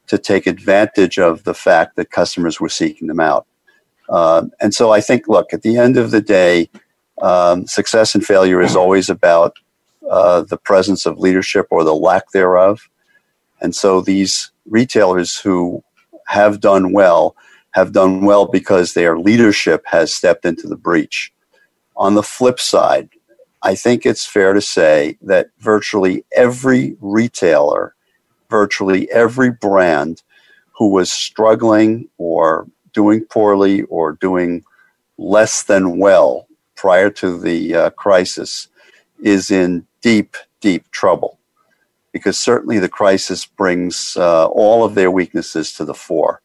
to 0.07 0.17
take 0.17 0.47
advantage 0.47 1.19
of 1.19 1.43
the 1.43 1.53
fact 1.53 1.95
that 1.95 2.11
customers 2.11 2.59
were 2.59 2.69
seeking 2.69 3.07
them 3.07 3.19
out. 3.19 3.45
Um, 4.09 4.51
and 4.59 4.73
so 4.73 4.91
I 4.91 5.01
think, 5.01 5.27
look, 5.27 5.53
at 5.53 5.61
the 5.61 5.77
end 5.77 5.97
of 5.97 6.11
the 6.11 6.21
day, 6.21 6.69
um, 7.21 7.67
success 7.67 8.15
and 8.15 8.25
failure 8.25 8.61
is 8.61 8.75
always 8.75 9.09
about 9.09 9.57
uh, 10.09 10.41
the 10.41 10.57
presence 10.57 11.05
of 11.05 11.19
leadership 11.19 11.67
or 11.69 11.83
the 11.83 11.93
lack 11.93 12.31
thereof. 12.31 12.89
And 13.61 13.75
so 13.75 14.01
these 14.01 14.51
retailers 14.65 15.37
who 15.37 15.83
have 16.27 16.59
done 16.59 16.91
well 16.91 17.35
have 17.71 17.91
done 17.91 18.25
well 18.25 18.45
because 18.45 18.93
their 18.93 19.17
leadership 19.17 19.83
has 19.87 20.13
stepped 20.13 20.45
into 20.45 20.67
the 20.67 20.75
breach. 20.75 21.31
On 21.95 22.15
the 22.15 22.23
flip 22.23 22.59
side, 22.59 23.09
I 23.61 23.75
think 23.75 24.05
it's 24.05 24.25
fair 24.25 24.53
to 24.53 24.61
say 24.61 25.17
that 25.21 25.49
virtually 25.59 26.23
every 26.35 26.95
retailer, 27.01 27.93
virtually 28.49 29.11
every 29.11 29.51
brand 29.51 30.23
who 30.77 30.89
was 30.89 31.11
struggling 31.11 32.09
or 32.17 32.67
doing 32.93 33.25
poorly 33.25 33.83
or 33.83 34.13
doing 34.13 34.63
less 35.17 35.63
than 35.63 35.99
well 35.99 36.47
prior 36.75 37.09
to 37.09 37.37
the 37.37 37.75
uh, 37.75 37.89
crisis 37.91 38.69
is 39.21 39.51
in 39.51 39.85
deep, 40.01 40.37
deep 40.61 40.89
trouble. 40.91 41.37
Because 42.13 42.39
certainly 42.39 42.79
the 42.79 42.89
crisis 42.89 43.45
brings 43.45 44.15
uh, 44.17 44.47
all 44.47 44.85
of 44.85 44.95
their 44.95 45.11
weaknesses 45.11 45.73
to 45.73 45.83
the 45.83 45.93
fore. 45.93 46.41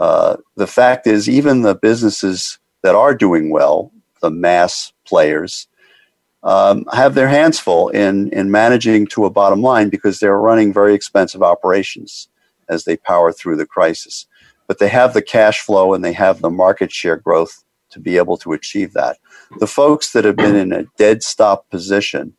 Uh, 0.00 0.38
the 0.56 0.66
fact 0.66 1.06
is, 1.06 1.28
even 1.28 1.60
the 1.60 1.74
businesses 1.74 2.58
that 2.82 2.94
are 2.94 3.14
doing 3.14 3.50
well, 3.50 3.92
the 4.22 4.30
mass 4.30 4.94
players, 5.06 5.68
um, 6.42 6.86
have 6.92 7.14
their 7.14 7.28
hands 7.28 7.60
full 7.60 7.90
in, 7.90 8.30
in 8.30 8.50
managing 8.50 9.06
to 9.08 9.26
a 9.26 9.30
bottom 9.30 9.60
line 9.60 9.90
because 9.90 10.18
they're 10.18 10.38
running 10.38 10.72
very 10.72 10.94
expensive 10.94 11.42
operations 11.42 12.28
as 12.70 12.84
they 12.84 12.96
power 12.96 13.30
through 13.30 13.56
the 13.56 13.66
crisis. 13.66 14.26
But 14.66 14.78
they 14.78 14.88
have 14.88 15.12
the 15.12 15.20
cash 15.20 15.60
flow 15.60 15.92
and 15.92 16.02
they 16.02 16.14
have 16.14 16.40
the 16.40 16.50
market 16.50 16.90
share 16.90 17.16
growth 17.16 17.62
to 17.90 18.00
be 18.00 18.16
able 18.16 18.38
to 18.38 18.54
achieve 18.54 18.94
that. 18.94 19.18
The 19.58 19.66
folks 19.66 20.12
that 20.14 20.24
have 20.24 20.36
been 20.36 20.56
in 20.56 20.72
a 20.72 20.84
dead 20.96 21.22
stop 21.22 21.68
position 21.68 22.34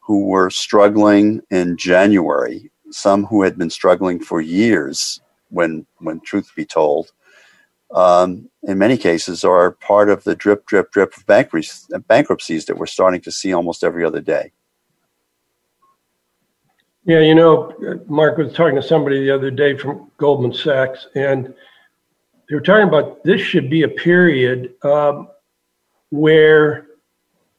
who 0.00 0.26
were 0.26 0.48
struggling 0.48 1.42
in 1.50 1.76
January, 1.76 2.70
some 2.90 3.26
who 3.26 3.42
had 3.42 3.58
been 3.58 3.68
struggling 3.68 4.20
for 4.20 4.40
years, 4.40 5.20
when 5.56 5.86
when 5.98 6.20
truth 6.20 6.52
be 6.54 6.64
told, 6.64 7.12
um, 7.90 8.48
in 8.62 8.78
many 8.78 8.96
cases 8.96 9.44
are 9.44 9.72
part 9.72 10.10
of 10.10 10.22
the 10.24 10.36
drip, 10.36 10.66
drip, 10.66 10.92
drip 10.92 11.16
of 11.16 11.26
bankruptcies 11.26 12.66
that 12.66 12.76
we're 12.76 12.86
starting 12.86 13.20
to 13.22 13.32
see 13.32 13.52
almost 13.52 13.82
every 13.82 14.04
other 14.04 14.20
day. 14.20 14.52
Yeah, 17.04 17.20
you 17.20 17.36
know, 17.36 17.72
Mark 18.08 18.36
was 18.36 18.52
talking 18.52 18.74
to 18.74 18.82
somebody 18.82 19.20
the 19.20 19.30
other 19.30 19.50
day 19.50 19.76
from 19.76 20.10
Goldman 20.18 20.52
Sachs, 20.52 21.06
and 21.14 21.54
they 22.48 22.54
were 22.54 22.60
talking 22.60 22.88
about 22.88 23.22
this 23.22 23.40
should 23.40 23.70
be 23.70 23.82
a 23.82 23.88
period 23.88 24.74
um, 24.82 25.28
where 26.10 26.88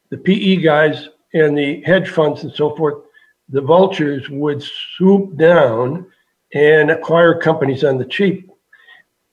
the 0.10 0.18
PE 0.18 0.58
guys 0.58 1.10
and 1.34 1.58
the 1.58 1.82
hedge 1.84 2.10
funds 2.10 2.44
and 2.44 2.54
so 2.54 2.76
forth, 2.76 3.04
the 3.50 3.62
vultures 3.62 4.30
would 4.30 4.62
swoop 4.98 5.38
down 5.38 6.06
and 6.54 6.92
acquire 6.92 7.40
companies 7.40 7.84
on 7.84 7.98
the 7.98 8.06
cheap. 8.06 8.50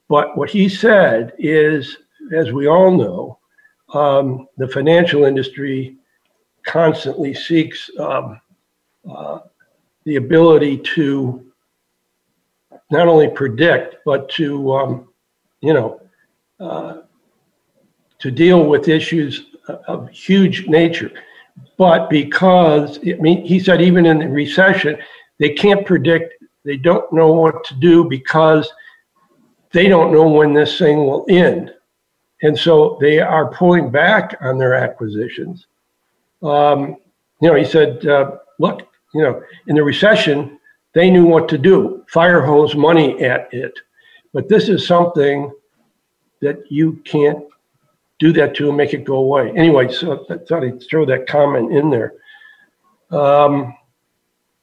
But 0.09 0.37
what 0.37 0.51
he 0.51 0.69
said 0.69 1.33
is, 1.39 1.97
as 2.33 2.53
we 2.53 2.67
all 2.67 2.91
know, 2.91 3.39
um, 3.93 4.49
the 4.57 4.69
financial 4.69 5.25
industry 5.25 5.97
constantly 6.65 7.35
seeks 7.35 7.91
um, 7.99 8.41
uh, 9.09 9.41
the 10.05 10.17
ability 10.17 10.79
to 10.79 11.45
not 12.91 13.09
only 13.09 13.29
predict, 13.29 13.97
but 14.05 14.29
to, 14.31 14.75
um, 14.75 15.09
you 15.61 15.73
know, 15.73 16.01
uh, 16.61 17.03
to 18.19 18.31
deal 18.31 18.65
with 18.67 18.89
issues 18.89 19.47
of 19.89 20.09
huge 20.11 20.67
nature. 20.67 21.11
But 21.77 22.11
because, 22.11 22.99
I 22.99 23.15
mean, 23.15 23.45
he 23.45 23.59
said 23.59 23.81
even 23.81 24.07
in 24.07 24.19
the 24.19 24.29
recession, 24.29 24.97
they 25.39 25.51
can't 25.51 25.87
predict, 25.87 26.35
they 26.65 26.77
don't 26.77 27.13
know 27.13 27.33
what 27.33 27.65
to 27.65 27.75
do 27.75 28.05
because 28.05 28.71
they 29.73 29.89
don't 29.89 30.13
know 30.13 30.29
when 30.29 30.55
this 30.55 30.79
thing 30.79 30.99
will 30.99 31.27
end. 31.29 31.75
And 32.43 32.59
so 32.59 32.99
they 33.01 33.21
are 33.21 33.53
pulling 33.53 33.91
back 33.91 34.37
on 34.41 34.59
their 34.59 34.75
acquisitions. 34.75 35.67
Um, 36.43 36.97
you 37.41 37.49
know, 37.49 37.55
he 37.55 37.65
said, 37.65 38.07
uh, 38.07 38.39
look, 38.59 38.89
you 39.15 39.23
know, 39.23 39.43
in 39.67 39.77
the 39.77 39.83
recession, 39.83 40.59
they 40.95 41.11
knew 41.11 41.27
what 41.27 41.49
to 41.49 41.59
do 41.59 42.05
fire 42.09 42.41
hose 42.41 42.75
money 42.75 43.23
at 43.23 43.53
it. 43.53 43.79
But 44.33 44.49
this 44.49 44.69
is 44.69 44.87
something 44.87 45.53
that 46.41 46.71
you 46.71 47.01
can't 47.05 47.45
do 48.19 48.33
that 48.33 48.55
to 48.57 48.69
and 48.69 48.77
make 48.77 48.95
it 48.95 49.05
go 49.05 49.17
away. 49.17 49.53
Anyway, 49.57 49.93
so 49.93 50.25
I 50.31 50.37
thought 50.39 50.65
I'd 50.65 50.83
throw 50.89 51.05
that 51.07 51.27
comment 51.27 51.73
in 51.73 51.91
there. 51.91 52.15
Um, 53.11 53.77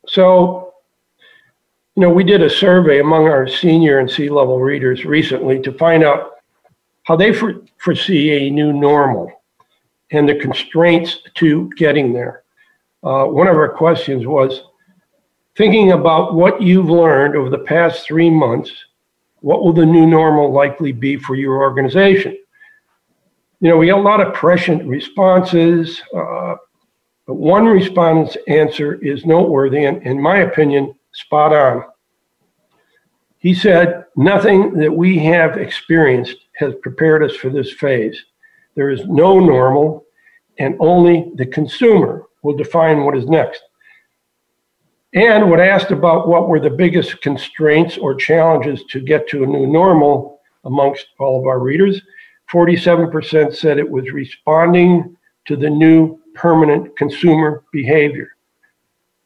so, 0.08 0.71
you 2.02 2.08
know, 2.08 2.14
we 2.16 2.24
did 2.24 2.42
a 2.42 2.50
survey 2.50 3.00
among 3.00 3.28
our 3.28 3.48
senior 3.48 4.00
and 4.00 4.10
C 4.10 4.28
level 4.28 4.60
readers 4.60 5.06
recently 5.06 5.62
to 5.62 5.72
find 5.72 6.04
out 6.04 6.32
how 7.04 7.16
they 7.16 7.32
for, 7.32 7.62
foresee 7.78 8.32
a 8.32 8.50
new 8.50 8.74
normal 8.74 9.32
and 10.10 10.28
the 10.28 10.34
constraints 10.34 11.20
to 11.36 11.70
getting 11.78 12.12
there. 12.12 12.42
Uh, 13.04 13.26
one 13.26 13.46
of 13.46 13.56
our 13.56 13.70
questions 13.70 14.26
was 14.26 14.64
thinking 15.56 15.92
about 15.92 16.34
what 16.34 16.60
you've 16.60 16.90
learned 16.90 17.36
over 17.36 17.52
the 17.52 17.60
past 17.60 18.08
three 18.08 18.32
months, 18.32 18.72
what 19.42 19.64
will 19.64 19.72
the 19.72 19.86
new 19.86 20.08
normal 20.08 20.52
likely 20.52 20.92
be 20.92 21.18
for 21.18 21.36
your 21.36 21.62
organization? 21.62 22.36
You 23.60 23.70
know, 23.70 23.78
we 23.78 23.86
got 23.86 24.00
a 24.00 24.02
lot 24.02 24.26
of 24.26 24.34
prescient 24.34 24.88
responses. 24.88 26.02
Uh, 26.16 26.56
but 27.28 27.36
one 27.36 27.68
respondent's 27.68 28.38
answer 28.48 28.96
is 29.04 29.24
noteworthy 29.24 29.86
and, 29.86 30.02
in 30.02 30.20
my 30.20 30.40
opinion, 30.40 30.96
spot 31.12 31.54
on. 31.54 31.84
He 33.42 33.56
said, 33.56 34.06
Nothing 34.16 34.74
that 34.76 34.94
we 34.94 35.18
have 35.26 35.58
experienced 35.58 36.38
has 36.58 36.76
prepared 36.84 37.24
us 37.24 37.36
for 37.36 37.50
this 37.50 37.74
phase. 37.74 38.24
There 38.76 38.92
is 38.92 39.06
no 39.08 39.40
normal, 39.40 40.06
and 40.60 40.78
only 40.80 41.32
the 41.36 41.48
consumer 41.48 42.28
will 42.44 42.56
define 42.56 43.04
what 43.04 43.18
is 43.18 43.26
next. 43.26 43.64
And 45.14 45.50
when 45.50 45.60
asked 45.60 45.90
about 45.90 46.28
what 46.28 46.48
were 46.48 46.60
the 46.60 46.70
biggest 46.70 47.22
constraints 47.22 47.98
or 47.98 48.14
challenges 48.14 48.84
to 48.92 49.02
get 49.02 49.28
to 49.30 49.44
a 49.44 49.48
new 49.48 49.66
normal 49.66 50.40
amongst 50.64 51.08
all 51.20 51.40
of 51.40 51.48
our 51.48 51.60
readers, 51.60 52.00
47% 52.54 53.56
said 53.56 53.80
it 53.80 53.90
was 53.90 54.12
responding 54.12 55.18
to 55.48 55.56
the 55.56 55.70
new 55.70 56.20
permanent 56.36 56.96
consumer 56.96 57.64
behavior. 57.74 58.30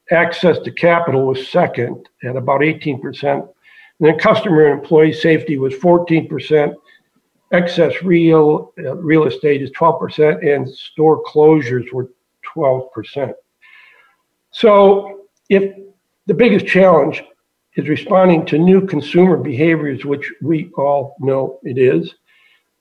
Access 0.09 0.57
to 0.59 0.71
capital 0.71 1.27
was 1.27 1.49
second 1.49 2.07
at 2.23 2.37
about 2.37 2.61
18%. 2.61 3.49
And 3.99 4.09
then 4.09 4.19
customer 4.19 4.65
and 4.65 4.79
employee 4.79 5.13
safety 5.13 5.57
was 5.57 5.73
14%. 5.75 6.73
Excess 7.51 8.01
real 8.03 8.73
uh, 8.79 8.95
real 8.97 9.25
estate 9.25 9.61
is 9.61 9.71
12%, 9.71 10.45
and 10.45 10.67
store 10.67 11.23
closures 11.23 11.91
were 11.93 12.09
12%. 12.55 13.33
So, 14.51 15.21
if 15.49 15.75
the 16.25 16.33
biggest 16.33 16.65
challenge 16.65 17.23
is 17.75 17.87
responding 17.87 18.45
to 18.47 18.57
new 18.57 18.85
consumer 18.85 19.37
behaviors, 19.37 20.05
which 20.05 20.33
we 20.41 20.71
all 20.75 21.15
know 21.19 21.59
it 21.63 21.77
is, 21.77 22.15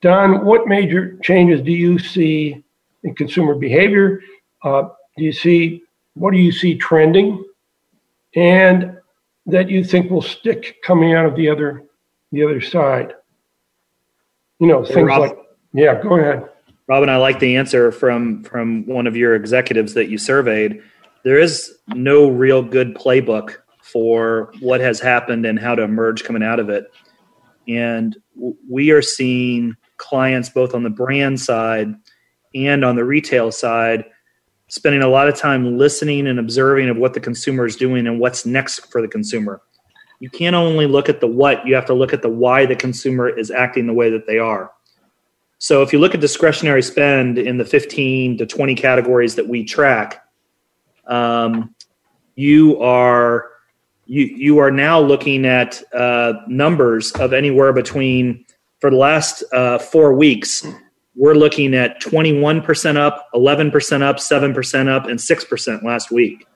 Don, 0.01 0.45
what 0.45 0.67
major 0.67 1.19
changes 1.23 1.61
do 1.61 1.73
you 1.73 1.99
see 1.99 2.63
in 3.05 3.15
consumer 3.15 3.55
behavior? 3.55 4.21
Uh, 4.63 4.89
do 5.17 5.25
you 5.25 5.33
see 5.33 5.83
what 6.15 6.33
do 6.33 6.39
you 6.39 6.53
see 6.53 6.77
trending, 6.77 7.45
and 8.35 8.97
that 9.47 9.69
you 9.69 9.85
think 9.85 10.11
will 10.11 10.23
stick 10.23 10.77
coming 10.83 11.15
out 11.15 11.27
of 11.27 11.37
the 11.37 11.49
other 11.49 11.85
the 12.33 12.43
other 12.43 12.61
side? 12.61 13.15
You 14.59 14.67
know, 14.69 14.85
things 14.85 15.11
like 15.11 15.37
yeah. 15.73 16.01
Go 16.01 16.19
ahead. 16.19 16.49
Robin, 16.87 17.09
I 17.09 17.17
like 17.17 17.39
the 17.39 17.57
answer 17.57 17.93
from 17.93 18.43
from 18.45 18.87
one 18.87 19.07
of 19.07 19.17
your 19.17 19.35
executives 19.35 19.95
that 19.95 20.09
you 20.09 20.19
surveyed. 20.19 20.83
There 21.25 21.39
is 21.39 21.79
no 21.89 22.29
real 22.29 22.63
good 22.63 22.95
playbook 22.95 23.57
for 23.81 24.53
what 24.61 24.81
has 24.81 25.01
happened 25.01 25.47
and 25.47 25.59
how 25.59 25.75
to 25.75 25.83
emerge 25.83 26.25
coming 26.25 26.43
out 26.43 26.61
of 26.61 26.69
it. 26.69 26.91
And 27.67 28.17
we 28.69 28.91
are 28.91 29.03
seeing 29.03 29.77
clients 29.97 30.49
both 30.49 30.75
on 30.75 30.83
the 30.83 30.91
brand 30.91 31.41
side 31.41 31.95
and 32.55 32.85
on 32.85 32.97
the 32.97 33.05
retail 33.05 33.53
side 33.53 34.05
spending 34.69 35.03
a 35.03 35.09
lot 35.09 35.29
of 35.29 35.37
time 35.37 35.79
listening 35.79 36.27
and 36.27 36.39
observing 36.39 36.89
of 36.89 36.97
what 36.97 37.15
the 37.15 37.21
consumer 37.21 37.67
is 37.67 37.77
doing 37.77 38.07
and 38.07 38.19
what's 38.19 38.47
next 38.47 38.91
for 38.91 39.03
the 39.03 39.09
consumer. 39.09 39.61
You 40.21 40.31
can't 40.31 40.57
only 40.57 40.87
look 40.87 41.09
at 41.09 41.21
the 41.21 41.27
what, 41.27 41.67
you 41.67 41.75
have 41.75 41.87
to 41.87 41.95
look 41.95 42.13
at 42.13 42.23
the 42.23 42.29
why 42.29 42.67
the 42.67 42.77
consumer 42.77 43.29
is 43.29 43.51
acting 43.51 43.87
the 43.87 43.93
way 43.93 44.11
that 44.11 44.27
they 44.27 44.39
are. 44.39 44.71
So 45.59 45.83
if 45.83 45.93
you 45.93 45.99
look 45.99 46.15
at 46.15 46.21
discretionary 46.21 46.83
spend 46.83 47.39
in 47.39 47.59
the 47.59 47.65
15 47.65 48.39
to 48.39 48.47
20 48.47 48.75
categories 48.75 49.35
that 49.35 49.49
we 49.49 49.65
track, 49.65 50.23
um, 51.07 51.75
you 52.37 52.81
are 52.81 53.51
you 54.07 54.25
you 54.25 54.59
are 54.59 54.71
now 54.71 55.01
looking 55.01 55.47
at 55.47 55.83
uh, 55.95 56.35
numbers 56.49 57.13
of 57.13 57.33
anywhere 57.33 57.73
between 57.73 58.45
for 58.81 58.91
the 58.91 58.97
last 58.97 59.45
uh, 59.53 59.79
four 59.79 60.15
weeks 60.15 60.67
we're 61.17 61.35
looking 61.35 61.75
at 61.75 62.01
21% 62.03 62.97
up 62.97 63.29
11% 63.35 64.03
up 64.03 64.17
7% 64.17 64.89
up 64.89 65.07
and 65.07 65.19
6% 65.19 65.83
last 65.83 66.11
week 66.11 66.47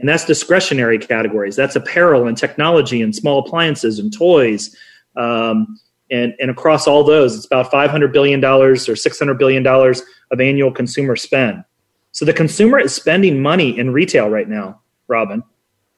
and 0.00 0.08
that's 0.08 0.24
discretionary 0.24 0.98
categories 0.98 1.56
that's 1.56 1.76
apparel 1.76 2.26
and 2.26 2.36
technology 2.36 3.02
and 3.02 3.14
small 3.14 3.38
appliances 3.40 3.98
and 3.98 4.12
toys 4.12 4.76
um, 5.16 5.78
and, 6.10 6.34
and 6.38 6.50
across 6.50 6.86
all 6.86 7.02
those, 7.02 7.34
it's 7.36 7.46
about 7.46 7.70
$500 7.70 8.12
billion 8.12 8.44
or 8.44 8.74
$600 8.74 9.38
billion 9.38 9.66
of 9.66 10.40
annual 10.40 10.70
consumer 10.70 11.16
spend. 11.16 11.64
So 12.12 12.24
the 12.24 12.32
consumer 12.32 12.78
is 12.78 12.94
spending 12.94 13.42
money 13.42 13.76
in 13.76 13.92
retail 13.92 14.28
right 14.28 14.48
now, 14.48 14.80
Robin. 15.08 15.42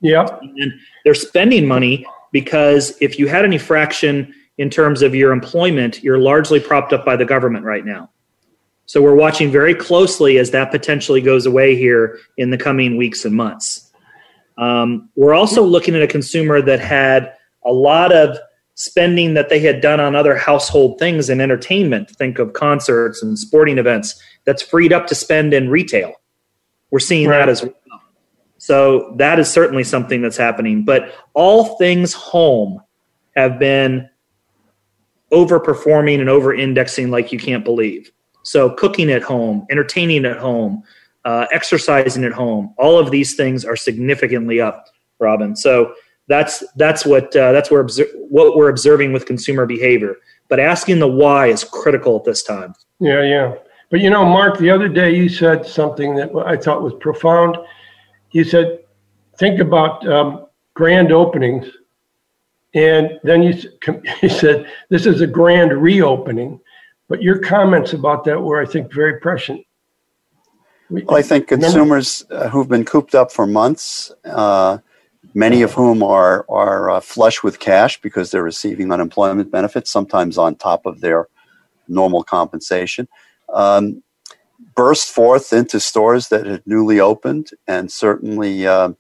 Yeah. 0.01 0.27
And 0.41 0.73
they're 1.05 1.15
spending 1.15 1.67
money 1.67 2.07
because 2.33 2.97
if 3.01 3.19
you 3.19 3.29
had 3.29 3.45
any 3.45 3.59
fraction 3.59 4.33
in 4.59 4.71
terms 4.71 5.03
of 5.03 5.15
your 5.15 5.33
employment, 5.33 6.03
you're 6.03 6.19
largely 6.19 6.61
propped 6.61 6.93
up 6.93 7.05
by 7.05 7.17
the 7.17 7.25
government 7.25 7.65
right 7.65 7.85
now. 7.85 8.11
So 8.87 9.03
we're 9.03 9.17
watching 9.17 9.51
very 9.51 9.75
closely 9.75 10.39
as 10.39 10.53
that 10.53 10.71
potentially 10.71 11.21
goes 11.21 11.45
away 11.45 11.75
here 11.75 12.19
in 12.37 12.51
the 12.51 12.59
coming 12.59 12.97
weeks 12.97 13.25
and 13.25 13.35
months. 13.35 13.91
Um, 14.59 15.11
we're 15.17 15.35
also 15.35 15.63
looking 15.63 15.95
at 15.95 16.03
a 16.03 16.07
consumer 16.07 16.63
that 16.63 16.81
had 16.81 17.35
a 17.65 17.73
lot 17.73 18.13
of 18.13 18.39
spending 18.75 19.35
that 19.35 19.49
they 19.49 19.59
had 19.59 19.81
done 19.81 20.01
on 20.01 20.15
other 20.15 20.37
household 20.37 20.99
things 20.99 21.29
and 21.29 21.43
entertainment, 21.43 22.11
think 22.11 22.39
of 22.39 22.53
concerts 22.53 23.23
and 23.23 23.39
sporting 23.39 23.79
events, 23.79 24.23
that's 24.45 24.63
freed 24.63 24.93
up 24.93 25.07
to 25.09 25.15
spend 25.15 25.53
in 25.53 25.69
retail. 25.69 26.15
We're 26.91 27.01
seeing 27.01 27.29
right. 27.29 27.39
that 27.39 27.49
as 27.49 27.63
well. 27.63 27.75
So 28.59 29.15
that 29.17 29.39
is 29.39 29.51
certainly 29.51 29.85
something 29.85 30.23
that's 30.23 30.37
happening. 30.37 30.85
But 30.85 31.13
all 31.35 31.77
things 31.77 32.13
home 32.13 32.83
have 33.35 33.59
been 33.59 34.09
overperforming 35.33 36.21
and 36.21 36.29
over 36.29 36.55
indexing 36.55 37.11
like 37.11 37.33
you 37.33 37.39
can't 37.39 37.65
believe. 37.65 38.11
So 38.43 38.71
cooking 38.71 39.11
at 39.11 39.23
home, 39.23 39.67
entertaining 39.71 40.25
at 40.25 40.37
home, 40.37 40.83
uh, 41.25 41.47
exercising 41.53 42.25
at 42.25 42.33
home, 42.33 42.75
all 42.79 42.99
of 42.99 43.11
these 43.11 43.35
things 43.35 43.65
are 43.65 43.75
significantly 43.75 44.61
up, 44.61 44.87
Robin. 45.19 45.57
So 45.57 45.95
that's 46.29 46.65
that's 46.77 47.05
what 47.05 47.35
uh, 47.35 47.53
that's 47.53 47.71
where 47.71 47.87
what 48.29 48.57
we're 48.57 48.69
observing 48.69 49.13
with 49.13 49.27
consumer 49.27 49.67
behavior. 49.67 50.17
But 50.49 50.61
asking 50.61 51.01
the 51.01 51.09
why 51.09 51.49
is 51.49 51.65
critical 51.65 52.17
at 52.17 52.25
this 52.25 52.43
time. 52.43 52.75
Yeah, 53.01 53.23
yeah. 53.23 53.55
But 53.91 54.01
you 54.01 54.11
know, 54.11 54.25
Mark, 54.25 54.59
the 54.59 54.71
other 54.71 54.89
day 54.89 55.15
you 55.15 55.29
said 55.29 55.67
something 55.67 56.15
that 56.17 56.31
I 56.47 56.57
thought 56.57 56.83
was 56.83 56.95
profound. 57.01 57.57
You 58.31 58.45
said, 58.45 58.81
"Think 59.39 59.61
about 59.61 60.07
um, 60.09 60.47
grand 60.75 61.13
openings," 61.13 61.67
and 62.77 63.19
then 63.25 63.43
you, 63.43 63.55
you 64.23 64.29
said, 64.29 64.71
"This 64.91 65.07
is 65.07 65.21
a 65.21 65.27
grand 65.27 65.73
reopening." 65.73 66.61
But 67.09 67.23
your 67.23 67.39
comments 67.39 67.93
about 67.93 68.25
that 68.25 68.41
were, 68.41 68.61
I 68.61 68.67
think, 68.67 68.93
very 68.93 69.21
prescient. 69.21 69.65
Well, 70.91 71.17
I 71.17 71.23
think 71.23 71.49
consumers 71.49 72.25
uh, 72.31 72.49
who've 72.49 72.69
been 72.69 72.85
cooped 72.85 73.15
up 73.15 73.33
for 73.33 73.47
months. 73.47 74.13
Uh, 74.25 74.79
many 75.35 75.63
of 75.63 75.73
whom 75.73 76.03
are 76.03 76.45
are 76.49 76.91
uh, 76.91 77.01
flush 77.01 77.43
with 77.43 77.59
cash 77.59 78.01
because 78.01 78.31
they're 78.31 78.43
receiving 78.43 78.93
unemployment 78.93 79.51
benefits, 79.51 79.91
sometimes 79.91 80.39
on 80.39 80.55
top 80.55 80.87
of 80.87 81.01
their 81.01 81.29
normal 81.89 82.23
compensation. 82.23 83.09
Um, 83.53 84.03
burst 84.75 85.11
forth 85.11 85.53
into 85.53 85.81
stores 85.81 86.29
that 86.29 86.47
had 86.47 86.63
newly 86.67 87.01
opened, 87.01 87.51
and 87.67 87.91
certainly 87.91 88.67
uh, 88.67 88.91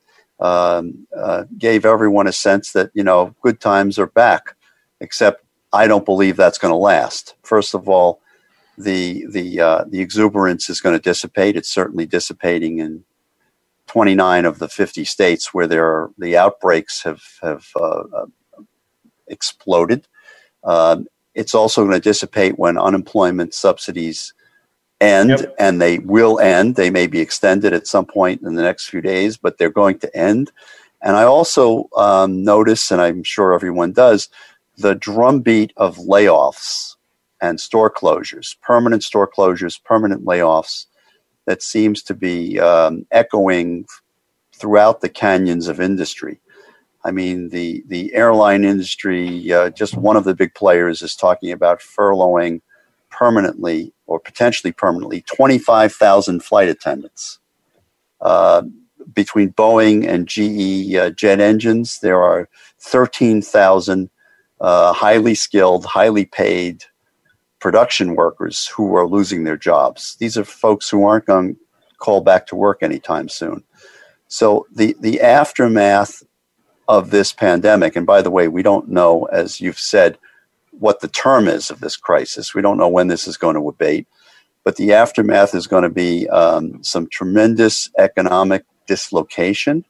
um, 0.40 1.07
uh, 1.16 1.44
gave 1.57 1.85
everyone 1.85 2.27
a 2.27 2.33
sense 2.33 2.72
that 2.72 2.90
you 2.94 3.03
know 3.03 3.35
good 3.42 3.61
times 3.61 3.99
are 3.99 4.07
back. 4.07 4.57
Except 5.01 5.44
I 5.72 5.87
don't 5.87 6.05
believe 6.05 6.37
that's 6.37 6.59
going 6.59 6.72
to 6.72 6.77
last. 6.77 7.35
First 7.42 7.75
of 7.75 7.88
all, 7.88 8.20
the 8.79 9.27
the 9.29 9.61
uh, 9.61 9.85
the 9.88 10.01
exuberance 10.01 10.70
is 10.70 10.81
going 10.81 10.96
to 10.96 11.03
dissipate. 11.03 11.57
It's 11.57 11.72
certainly 11.72 12.07
dissipating 12.07 12.79
in 12.79 13.05
29 13.87 14.44
of 14.44 14.59
the 14.59 14.68
50 14.68 15.05
states 15.05 15.55
where 15.55 15.66
there 15.66 15.87
are, 15.87 16.11
the 16.18 16.37
outbreaks 16.37 17.03
have 17.03 17.22
have 17.42 17.66
uh, 17.77 18.05
uh 18.14 18.27
exploded. 19.29 20.07
Um, 20.64 21.07
it's 21.35 21.55
also 21.55 21.83
going 21.83 21.94
to 21.94 22.01
dissipate 22.01 22.59
when 22.59 22.79
unemployment 22.79 23.55
subsidies 23.55 24.33
end, 25.00 25.30
yep. 25.30 25.54
and 25.59 25.80
they 25.80 25.98
will 25.98 26.38
end. 26.38 26.76
They 26.76 26.90
may 26.90 27.06
be 27.06 27.20
extended 27.20 27.72
at 27.72 27.87
some 27.87 28.06
point 28.06 28.42
in 28.42 28.54
the 28.54 28.62
next 28.62 28.88
few 28.88 29.00
days, 29.00 29.37
but 29.37 29.59
they're 29.59 29.70
going 29.70 29.98
to 30.00 30.16
end. 30.16 30.50
And 31.02 31.16
I 31.16 31.24
also 31.24 31.88
um, 31.96 32.42
notice, 32.42 32.90
and 32.90 33.00
I'm 33.00 33.22
sure 33.22 33.52
everyone 33.52 33.92
does, 33.92 34.28
the 34.78 34.94
drumbeat 34.94 35.72
of 35.76 35.96
layoffs 35.96 36.96
and 37.40 37.61
store 37.61 37.90
closures, 37.90 38.56
permanent 38.62 39.04
store 39.04 39.30
closures, 39.30 39.82
permanent 39.82 40.24
layoffs 40.24 40.87
that 41.46 41.62
seems 41.62 42.02
to 42.02 42.14
be 42.14 42.59
um, 42.59 43.06
echoing 43.11 43.87
throughout 44.54 45.00
the 45.00 45.09
canyons 45.09 45.68
of 45.68 45.80
industry. 45.80 46.40
I 47.04 47.12
mean, 47.12 47.50
the, 47.50 47.85
the 47.87 48.12
airline 48.14 48.64
industry, 48.64 49.52
uh, 49.52 49.70
just 49.70 49.96
one 49.96 50.16
of 50.16 50.24
the 50.24 50.35
big 50.35 50.54
players 50.54 51.02
is 51.02 51.14
talking 51.14 51.52
about 51.52 51.80
furloughing 51.80 52.62
permanently 53.16 53.92
or 54.07 54.20
potentially 54.20 54.72
permanently 54.72 55.22
25,000 55.22 56.42
flight 56.44 56.68
attendants. 56.68 57.38
Uh, 58.20 58.62
between 59.12 59.52
Boeing 59.52 60.07
and 60.07 60.29
GE 60.29 60.94
uh, 60.94 61.11
jet 61.11 61.40
engines, 61.40 62.00
there 62.00 62.22
are 62.22 62.48
13,000 62.81 64.11
uh, 64.61 64.92
highly 64.92 65.35
skilled, 65.35 65.85
highly 65.85 66.24
paid 66.24 66.85
production 67.59 68.16
workers 68.16 68.66
who 68.68 68.94
are 68.94 69.07
losing 69.07 69.44
their 69.44 69.57
jobs. 69.57 70.16
These 70.18 70.37
are 70.37 70.44
folks 70.44 70.88
who 70.88 71.05
aren't 71.07 71.26
going 71.26 71.55
to 71.55 71.61
call 71.98 72.20
back 72.20 72.46
to 72.48 72.57
work 72.57 72.83
anytime 72.83 73.29
soon. 73.29 73.64
So 74.29 74.66
the, 74.74 74.94
the 75.00 75.20
aftermath 75.20 76.22
of 76.88 77.11
this 77.11 77.33
pandemic, 77.33 77.96
and 77.96 78.07
by 78.07 78.22
the 78.22 78.31
way, 78.31 78.48
we 78.48 78.62
don't 78.62 78.88
know, 78.88 79.24
as 79.26 79.61
you've 79.61 79.79
said, 79.79 80.18
what 80.78 81.00
the 81.00 81.08
term 81.08 81.48
is 81.48 81.70
of 81.70 81.80
this 81.80 81.96
crisis. 81.96 82.54
We 82.54 82.62
don't 82.62 82.78
know 82.78 82.88
when 82.88 83.08
this 83.08 83.26
is 83.26 83.36
going 83.36 83.54
to 83.54 83.68
abate, 83.68 84.06
but 84.64 84.76
the 84.76 84.92
aftermath 84.92 85.54
is 85.54 85.66
going 85.66 85.84
to 85.84 85.90
be 85.90 86.28
um, 86.28 86.82
some 86.82 87.08
tremendous 87.08 87.90
economic 87.98 88.64
dislocation. 88.86 89.84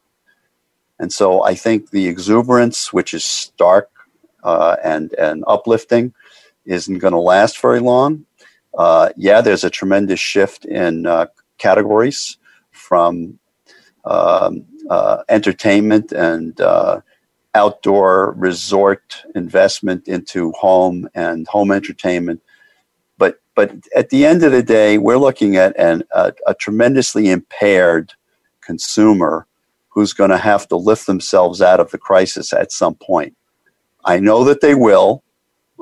And 0.98 1.12
so 1.12 1.42
I 1.42 1.54
think 1.54 1.90
the 1.90 2.06
exuberance, 2.06 2.92
which 2.92 3.12
is 3.12 3.24
stark 3.24 3.90
uh, 4.44 4.76
and, 4.82 5.12
and 5.14 5.44
uplifting, 5.46 6.14
isn't 6.64 6.98
going 6.98 7.12
to 7.12 7.20
last 7.20 7.60
very 7.60 7.80
long. 7.80 8.24
Uh, 8.76 9.10
yeah, 9.16 9.40
there's 9.40 9.64
a 9.64 9.70
tremendous 9.70 10.20
shift 10.20 10.64
in 10.64 11.06
uh, 11.06 11.26
categories 11.58 12.38
from 12.70 13.38
um, 14.04 14.64
uh, 14.90 15.22
entertainment 15.28 16.12
and 16.12 16.60
uh, 16.60 17.00
outdoor 17.56 18.32
resort 18.32 19.24
investment 19.34 20.06
into 20.06 20.52
home 20.52 21.08
and 21.14 21.48
home 21.48 21.72
entertainment. 21.72 22.42
But 23.18 23.40
but 23.54 23.72
at 23.96 24.10
the 24.10 24.26
end 24.26 24.42
of 24.44 24.52
the 24.52 24.62
day, 24.62 24.98
we're 24.98 25.16
looking 25.16 25.56
at 25.56 25.74
an, 25.78 26.02
a, 26.12 26.32
a 26.46 26.54
tremendously 26.54 27.30
impaired 27.30 28.12
consumer 28.60 29.46
who's 29.88 30.12
going 30.12 30.30
to 30.30 30.36
have 30.36 30.68
to 30.68 30.76
lift 30.76 31.06
themselves 31.06 31.62
out 31.62 31.80
of 31.80 31.90
the 31.90 31.98
crisis 31.98 32.52
at 32.52 32.70
some 32.70 32.94
point. 32.94 33.34
I 34.04 34.18
know 34.18 34.44
that 34.44 34.60
they 34.60 34.74
will. 34.74 35.22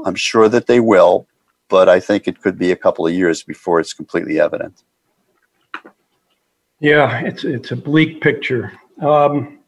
I'm 0.07 0.15
sure 0.15 0.49
that 0.49 0.69
they 0.69 0.79
will, 0.79 1.27
but 1.69 1.89
I 1.89 1.99
think 1.99 2.29
it 2.29 2.41
could 2.41 2.57
be 2.57 2.71
a 2.71 2.77
couple 2.77 3.07
of 3.07 3.13
years 3.13 3.43
before 3.43 3.81
it's 3.81 3.93
completely 3.93 4.39
evident. 4.39 4.85
Yeah, 6.79 7.21
it's 7.21 7.45
it's 7.45 7.71
a 7.73 7.77
bleak 7.77 8.21
picture. 8.21 8.73
Um, 9.01 9.59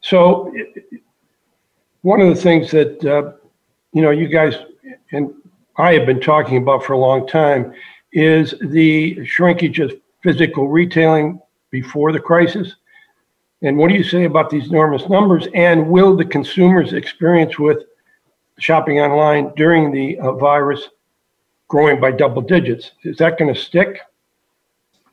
so, 0.00 0.52
one 2.04 2.20
of 2.20 2.28
the 2.28 2.40
things 2.40 2.70
that 2.70 3.02
uh, 3.04 3.32
you 3.92 4.02
know 4.02 4.10
you 4.10 4.28
guys 4.28 4.54
and 5.12 5.34
I 5.76 5.94
have 5.94 6.06
been 6.06 6.20
talking 6.20 6.58
about 6.58 6.84
for 6.84 6.92
a 6.92 6.98
long 6.98 7.26
time 7.26 7.72
is 8.12 8.54
the 8.60 9.24
shrinkage 9.24 9.80
of 9.80 9.92
physical 10.22 10.68
retailing 10.68 11.40
before 11.70 12.12
the 12.12 12.20
crisis? 12.20 12.76
And 13.62 13.78
what 13.78 13.88
do 13.88 13.94
you 13.94 14.04
say 14.04 14.24
about 14.24 14.50
these 14.50 14.68
enormous 14.68 15.08
numbers? 15.08 15.48
And 15.54 15.88
will 15.88 16.14
the 16.14 16.26
consumer's 16.26 16.92
experience 16.92 17.58
with 17.58 17.84
shopping 18.58 19.00
online 19.00 19.52
during 19.56 19.90
the 19.90 20.18
uh, 20.18 20.32
virus 20.32 20.90
growing 21.68 22.00
by 22.00 22.12
double 22.12 22.42
digits, 22.42 22.92
is 23.02 23.16
that 23.16 23.38
going 23.38 23.52
to 23.52 23.58
stick? 23.58 24.00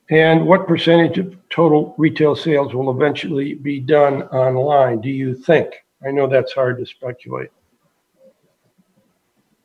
And 0.09 0.45
what 0.45 0.67
percentage 0.67 1.17
of 1.17 1.37
total 1.49 1.95
retail 1.97 2.35
sales 2.35 2.73
will 2.73 2.91
eventually 2.91 3.53
be 3.53 3.79
done 3.79 4.23
online, 4.23 4.99
do 4.99 5.09
you 5.09 5.33
think? 5.33 5.73
I 6.05 6.11
know 6.11 6.27
that's 6.27 6.53
hard 6.53 6.79
to 6.79 6.85
speculate. 6.85 7.49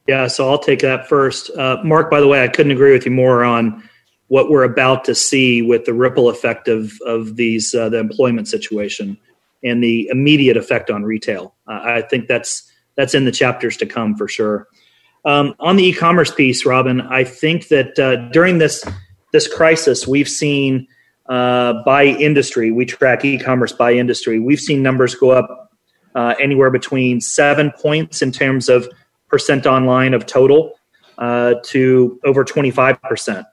Yeah, 0.07 0.29
so 0.29 0.49
I'll 0.49 0.59
take 0.59 0.81
that 0.81 1.09
first. 1.09 1.51
Uh, 1.57 1.79
Mark, 1.83 2.11
by 2.11 2.21
the 2.21 2.29
way, 2.29 2.45
I 2.45 2.49
couldn't 2.49 2.73
agree 2.73 2.93
with 2.93 3.05
you 3.05 3.11
more 3.11 3.45
on 3.45 3.83
what 4.29 4.51
we're 4.51 4.65
about 4.65 5.05
to 5.05 5.15
see 5.15 5.63
with 5.63 5.85
the 5.85 5.95
ripple 5.95 6.29
effect 6.29 6.69
of, 6.69 6.93
of 7.07 7.37
these 7.37 7.75
uh, 7.75 7.89
the 7.89 7.99
employment 7.99 8.49
situation 8.49 9.17
and 9.65 9.83
the 9.83 10.09
immediate 10.09 10.57
effect 10.57 10.91
on 10.91 11.03
retail. 11.03 11.55
Uh, 11.67 11.81
I 11.83 12.03
think 12.03 12.29
that's 12.29 12.71
that's 12.97 13.15
in 13.15 13.25
the 13.25 13.33
chapters 13.33 13.77
to 13.79 13.87
come 13.87 14.17
for 14.17 14.29
sure. 14.29 14.69
Um, 15.25 15.55
on 15.59 15.77
the 15.77 15.85
e-commerce 15.85 16.33
piece, 16.33 16.65
Robin, 16.65 17.01
I 17.01 17.25
think 17.25 17.69
that 17.69 17.99
uh, 17.99 18.29
during 18.31 18.59
this 18.59 18.85
this 19.33 19.53
crisis, 19.53 20.07
we've 20.07 20.29
seen 20.29 20.87
uh, 21.29 21.83
by 21.85 22.05
industry. 22.05 22.71
We 22.71 22.85
track 22.85 23.25
e-commerce 23.25 23.73
by 23.73 23.93
industry. 23.93 24.39
We've 24.39 24.61
seen 24.61 24.83
numbers 24.83 25.17
go 25.17 25.31
up 25.31 25.66
uh, 26.17 26.35
anywhere 26.41 26.71
between 26.71 27.21
seven 27.21 27.71
points 27.81 28.23
in 28.23 28.33
terms 28.33 28.69
of 28.69 28.89
percent 29.29 29.67
online 29.67 30.15
of 30.15 30.27
total 30.27 30.73
uh, 31.19 31.55
to 31.63 32.19
over 32.25 32.43
twenty 32.43 32.73
five 32.73 33.01
percent. 33.03 33.47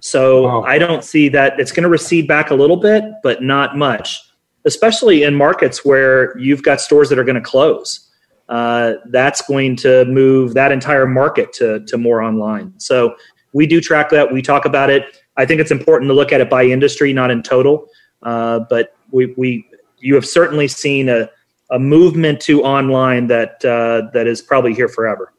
So 0.00 0.44
wow. 0.44 0.62
I 0.62 0.78
don't 0.78 1.02
see 1.02 1.28
that 1.30 1.58
it's 1.58 1.72
going 1.72 1.82
to 1.82 1.88
recede 1.88 2.28
back 2.28 2.50
a 2.50 2.54
little 2.54 2.76
bit, 2.76 3.02
but 3.22 3.42
not 3.42 3.76
much, 3.76 4.20
especially 4.64 5.24
in 5.24 5.34
markets 5.34 5.84
where 5.84 6.38
you've 6.38 6.62
got 6.62 6.80
stores 6.80 7.08
that 7.08 7.18
are 7.18 7.24
going 7.24 7.42
to 7.42 7.48
close. 7.50 8.02
Uh, 8.48 8.94
that's 9.06 9.42
going 9.42 9.74
to 9.74 10.04
move 10.04 10.54
that 10.54 10.70
entire 10.70 11.06
market 11.06 11.52
to, 11.52 11.80
to 11.86 11.98
more 11.98 12.22
online. 12.22 12.72
So 12.78 13.16
we 13.52 13.66
do 13.66 13.80
track 13.80 14.10
that. 14.10 14.32
We 14.32 14.42
talk 14.42 14.64
about 14.64 14.88
it. 14.90 15.02
I 15.36 15.44
think 15.46 15.60
it's 15.60 15.72
important 15.72 16.08
to 16.10 16.14
look 16.14 16.30
at 16.30 16.40
it 16.40 16.48
by 16.48 16.62
industry, 16.64 17.12
not 17.12 17.32
in 17.32 17.42
total. 17.42 17.88
Uh, 18.22 18.60
but 18.70 18.94
we, 19.10 19.34
we, 19.36 19.66
you 19.98 20.14
have 20.14 20.24
certainly 20.24 20.68
seen 20.68 21.08
a, 21.08 21.28
a 21.70 21.78
movement 21.78 22.40
to 22.40 22.62
online 22.62 23.26
that 23.26 23.64
uh, 23.64 24.10
that 24.12 24.26
is 24.26 24.42
probably 24.42 24.74
here 24.74 24.88
forever. 24.88 25.32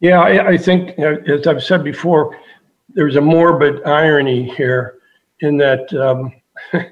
Yeah, 0.00 0.20
I, 0.20 0.48
I 0.50 0.56
think, 0.56 0.96
you 0.96 1.04
know, 1.04 1.16
as 1.34 1.46
I've 1.46 1.62
said 1.62 1.84
before, 1.84 2.36
there's 2.88 3.16
a 3.16 3.20
morbid 3.20 3.84
irony 3.84 4.48
here 4.48 4.98
in 5.40 5.58
that 5.58 5.92
um, 5.92 6.32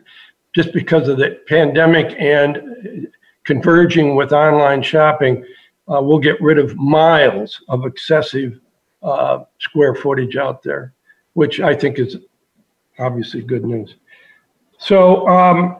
just 0.55 0.73
because 0.73 1.09
of 1.09 1.17
the 1.17 1.41
pandemic 1.47 2.15
and 2.19 3.09
converging 3.45 4.15
with 4.15 4.33
online 4.33 4.83
shopping, 4.83 5.45
uh, 5.91 6.01
we'll 6.03 6.19
get 6.19 6.41
rid 6.41 6.59
of 6.59 6.77
miles 6.77 7.63
of 7.69 7.87
excessive 7.87 8.61
uh, 9.03 9.45
square 9.59 9.95
footage 9.95 10.37
out 10.37 10.63
there, 10.63 10.93
which 11.33 11.61
I 11.61 11.75
think 11.75 11.99
is 11.99 12.19
obviously 12.99 13.41
good 13.41 13.65
news. 13.65 13.95
So, 14.79 15.27
um, 15.29 15.79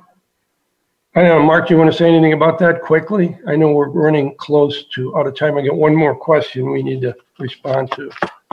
I 1.15 1.23
know, 1.23 1.43
Mark, 1.43 1.69
do 1.69 1.75
you 1.75 1.79
want 1.79 1.91
to 1.91 1.97
say 1.97 2.07
anything 2.09 2.35
about 2.35 2.59
that 2.59 2.83
quickly? 2.83 3.37
I 3.47 3.57
know 3.57 3.73
we're 3.73 3.89
running 3.89 4.37
close 4.37 4.85
to 4.95 5.17
out 5.17 5.27
of 5.27 5.35
time. 5.37 5.57
I 5.57 5.63
got 5.63 5.77
one 5.77 5.95
more 5.95 6.15
question 6.15 6.71
we 6.71 6.83
need 6.83 7.01
to 7.01 7.15
respond 7.39 7.91
to. 7.93 8.11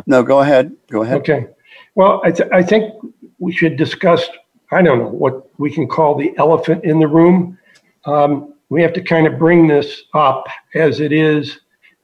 No, 0.08 0.24
go 0.24 0.40
ahead. 0.40 0.76
Go 0.90 1.04
ahead. 1.04 1.18
Okay. 1.18 1.48
Well, 1.96 2.22
I, 2.24 2.32
th- 2.32 2.50
I 2.52 2.64
think 2.64 2.94
we 3.40 3.52
should 3.52 3.76
discuss, 3.76 4.28
I 4.72 4.82
don't 4.82 5.00
know, 5.00 5.10
what 5.10 5.48
we 5.60 5.70
can 5.70 5.88
call 5.88 6.16
the 6.16 6.34
elephant 6.38 6.86
in 6.86 7.00
the 7.00 7.08
room. 7.08 7.58
Um, 8.06 8.54
we 8.70 8.82
have 8.82 8.94
to 8.94 9.02
kind 9.02 9.28
of 9.28 9.38
bring 9.38 9.68
this 9.68 10.04
up 10.14 10.48
as 10.74 11.02
it 11.02 11.12
is 11.12 11.60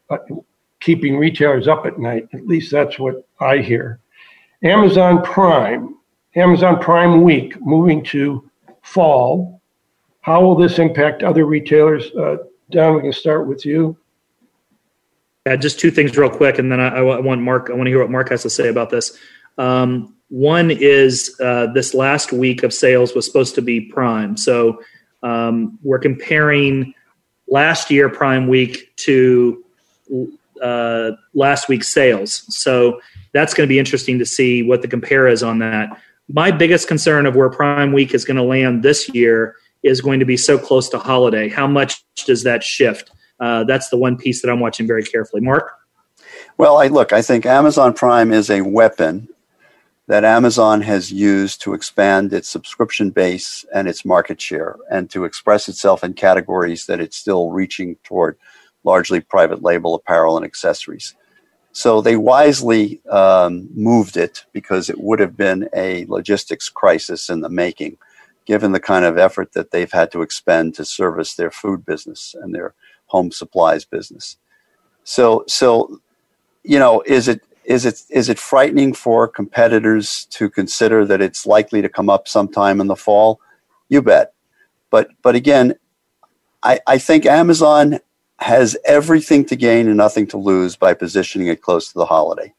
uh, 0.09 0.17
keeping 0.79 1.17
retailers 1.17 1.67
up 1.67 1.85
at 1.85 1.97
night. 1.97 2.27
At 2.33 2.45
least 2.45 2.71
that's 2.71 2.99
what 2.99 3.25
I 3.39 3.57
hear. 3.57 3.99
Amazon 4.63 5.23
Prime, 5.23 5.95
Amazon 6.35 6.79
Prime 6.79 7.21
Week 7.23 7.59
moving 7.61 8.03
to 8.05 8.49
fall. 8.83 9.60
How 10.21 10.41
will 10.41 10.55
this 10.55 10.79
impact 10.79 11.23
other 11.23 11.45
retailers? 11.45 12.11
Uh, 12.11 12.37
Don, 12.69 12.95
we 12.95 13.01
can 13.01 13.13
start 13.13 13.47
with 13.47 13.65
you. 13.65 13.97
Yeah, 15.45 15.55
just 15.55 15.79
two 15.79 15.89
things 15.89 16.15
real 16.15 16.29
quick, 16.29 16.59
and 16.59 16.71
then 16.71 16.79
I, 16.79 16.97
I 16.97 17.19
want 17.19 17.41
Mark. 17.41 17.69
I 17.71 17.73
want 17.73 17.87
to 17.87 17.91
hear 17.91 17.99
what 17.99 18.11
Mark 18.11 18.29
has 18.29 18.43
to 18.43 18.49
say 18.49 18.69
about 18.69 18.91
this. 18.91 19.17
Um, 19.57 20.15
one 20.29 20.69
is 20.69 21.35
uh, 21.43 21.67
this 21.73 21.93
last 21.93 22.31
week 22.31 22.63
of 22.63 22.71
sales 22.71 23.15
was 23.15 23.25
supposed 23.25 23.55
to 23.55 23.61
be 23.61 23.81
Prime, 23.81 24.37
so 24.37 24.81
um, 25.23 25.79
we're 25.83 25.99
comparing 25.99 26.93
last 27.47 27.89
year 27.89 28.07
Prime 28.07 28.47
Week 28.47 28.95
to 28.97 29.63
uh, 30.61 31.11
last 31.33 31.67
week's 31.67 31.87
sales. 31.87 32.45
So 32.55 33.01
that's 33.33 33.55
going 33.55 33.67
to 33.67 33.71
be 33.71 33.79
interesting 33.79 34.19
to 34.19 34.25
see 34.25 34.61
what 34.61 34.83
the 34.83 34.87
compare 34.87 35.27
is 35.27 35.41
on 35.41 35.57
that. 35.59 35.89
My 36.27 36.51
biggest 36.51 36.87
concern 36.87 37.25
of 37.25 37.35
where 37.35 37.49
Prime 37.49 37.91
Week 37.91 38.13
is 38.13 38.25
going 38.25 38.37
to 38.37 38.43
land 38.43 38.83
this 38.83 39.09
year 39.09 39.55
is 39.83 40.01
going 40.01 40.19
to 40.19 40.25
be 40.25 40.37
so 40.37 40.57
close 40.57 40.89
to 40.89 40.97
holiday. 40.97 41.49
How 41.49 41.67
much 41.67 42.03
does 42.25 42.43
that 42.43 42.63
shift? 42.63 43.11
Uh, 43.39 43.63
that's 43.63 43.89
the 43.89 43.97
one 43.97 44.17
piece 44.17 44.41
that 44.41 44.51
I'm 44.51 44.59
watching 44.59 44.87
very 44.87 45.03
carefully. 45.03 45.41
Mark? 45.41 45.71
Well, 46.57 46.77
I 46.77 46.87
look, 46.87 47.11
I 47.11 47.21
think 47.21 47.45
Amazon 47.45 47.93
Prime 47.93 48.31
is 48.31 48.49
a 48.49 48.61
weapon 48.61 49.27
that 50.07 50.23
Amazon 50.23 50.81
has 50.81 51.11
used 51.11 51.61
to 51.61 51.73
expand 51.73 52.33
its 52.33 52.49
subscription 52.49 53.11
base 53.11 53.65
and 53.73 53.87
its 53.87 54.03
market 54.03 54.41
share 54.41 54.75
and 54.91 55.09
to 55.09 55.23
express 55.23 55.69
itself 55.69 56.03
in 56.03 56.13
categories 56.13 56.85
that 56.85 56.99
it's 56.99 57.15
still 57.15 57.49
reaching 57.49 57.95
toward 58.03 58.37
largely 58.83 59.21
private 59.21 59.63
label 59.63 59.95
apparel 59.95 60.35
and 60.35 60.45
accessories. 60.45 61.15
So 61.71 62.01
they 62.01 62.17
wisely 62.17 63.01
um, 63.09 63.69
moved 63.73 64.17
it 64.17 64.43
because 64.51 64.89
it 64.89 64.99
would 64.99 65.19
have 65.19 65.37
been 65.37 65.69
a 65.73 66.05
logistics 66.07 66.67
crisis 66.67 67.29
in 67.29 67.41
the 67.41 67.49
making, 67.49 67.97
given 68.45 68.71
the 68.71 68.79
kind 68.79 69.05
of 69.05 69.17
effort 69.17 69.53
that 69.53 69.71
they've 69.71 69.91
had 69.91 70.11
to 70.11 70.21
expend 70.21 70.75
to 70.75 70.85
service 70.85 71.35
their 71.35 71.51
food 71.51 71.85
business 71.85 72.35
and 72.41 72.53
their 72.53 72.73
home 73.07 73.31
supplies 73.31 73.85
business. 73.85 74.37
So, 75.03 75.43
so 75.47 75.99
you 76.63 76.79
know, 76.79 77.01
is 77.05 77.27
it 77.27 77.41
is 77.65 77.85
it 77.85 78.01
is 78.09 78.29
it 78.29 78.39
frightening 78.39 78.93
for 78.93 79.27
competitors 79.27 80.25
to 80.31 80.49
consider 80.49 81.05
that 81.05 81.21
it's 81.21 81.45
likely 81.45 81.81
to 81.81 81.89
come 81.89 82.09
up 82.09 82.27
sometime 82.27 82.81
in 82.81 82.87
the 82.87 82.95
fall? 82.95 83.39
You 83.89 84.01
bet. 84.01 84.33
But 84.89 85.09
but 85.21 85.35
again, 85.35 85.75
I, 86.63 86.79
I 86.87 86.97
think 86.97 87.25
Amazon 87.25 87.99
has 88.39 88.77
everything 88.85 89.45
to 89.45 89.55
gain 89.55 89.87
and 89.87 89.97
nothing 89.97 90.27
to 90.27 90.37
lose 90.37 90.75
by 90.75 90.93
positioning 90.93 91.47
it 91.47 91.61
close 91.61 91.91
to 91.91 91.99
the 91.99 92.05
holiday. 92.05 92.53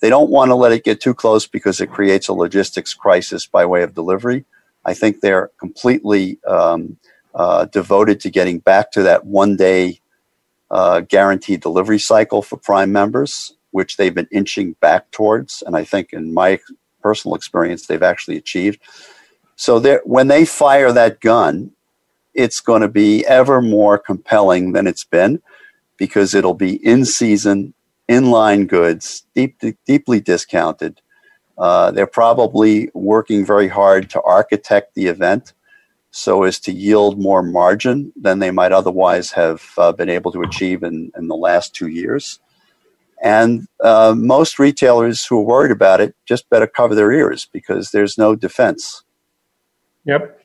They 0.00 0.10
don't 0.10 0.30
want 0.30 0.50
to 0.50 0.54
let 0.54 0.72
it 0.72 0.84
get 0.84 1.00
too 1.00 1.14
close 1.14 1.46
because 1.46 1.80
it 1.80 1.90
creates 1.90 2.28
a 2.28 2.32
logistics 2.32 2.94
crisis 2.94 3.46
by 3.46 3.64
way 3.64 3.82
of 3.82 3.94
delivery. 3.94 4.44
I 4.88 4.94
think 4.94 5.20
they're 5.20 5.50
completely 5.58 6.38
um, 6.46 6.96
uh, 7.34 7.66
devoted 7.66 8.20
to 8.20 8.30
getting 8.30 8.58
back 8.58 8.90
to 8.92 9.02
that 9.02 9.26
one 9.26 9.54
day 9.54 10.00
uh, 10.70 11.00
guaranteed 11.00 11.60
delivery 11.60 11.98
cycle 11.98 12.40
for 12.40 12.56
Prime 12.56 12.90
members, 12.90 13.54
which 13.70 13.96
they've 13.96 14.14
been 14.14 14.28
inching 14.32 14.72
back 14.80 15.10
towards. 15.10 15.62
And 15.66 15.76
I 15.76 15.84
think, 15.84 16.12
in 16.12 16.32
my 16.32 16.58
personal 17.02 17.34
experience, 17.34 17.86
they've 17.86 18.02
actually 18.02 18.38
achieved. 18.38 18.80
So 19.56 20.00
when 20.04 20.28
they 20.28 20.44
fire 20.46 20.92
that 20.92 21.20
gun, 21.20 21.72
it's 22.32 22.60
going 22.60 22.82
to 22.82 22.88
be 22.88 23.26
ever 23.26 23.60
more 23.60 23.98
compelling 23.98 24.72
than 24.72 24.86
it's 24.86 25.04
been 25.04 25.42
because 25.96 26.34
it'll 26.34 26.54
be 26.54 26.76
in 26.86 27.04
season, 27.04 27.74
in-line 28.08 28.66
goods, 28.66 29.26
deep, 29.34 29.60
deeply 29.84 30.20
discounted. 30.20 31.02
Uh, 31.58 31.90
they're 31.90 32.06
probably 32.06 32.90
working 32.94 33.44
very 33.44 33.68
hard 33.68 34.08
to 34.10 34.22
architect 34.22 34.94
the 34.94 35.06
event 35.06 35.54
so 36.10 36.44
as 36.44 36.58
to 36.60 36.72
yield 36.72 37.20
more 37.20 37.42
margin 37.42 38.12
than 38.16 38.38
they 38.38 38.50
might 38.50 38.72
otherwise 38.72 39.30
have 39.32 39.62
uh, 39.76 39.92
been 39.92 40.08
able 40.08 40.32
to 40.32 40.42
achieve 40.42 40.82
in, 40.82 41.10
in 41.16 41.28
the 41.28 41.36
last 41.36 41.74
two 41.74 41.88
years. 41.88 42.40
And 43.22 43.66
uh, 43.82 44.14
most 44.16 44.58
retailers 44.58 45.26
who 45.26 45.40
are 45.40 45.44
worried 45.44 45.72
about 45.72 46.00
it 46.00 46.14
just 46.24 46.48
better 46.50 46.66
cover 46.66 46.94
their 46.94 47.12
ears 47.12 47.48
because 47.52 47.90
there's 47.90 48.16
no 48.16 48.36
defense. 48.36 49.02
Yep. 50.04 50.40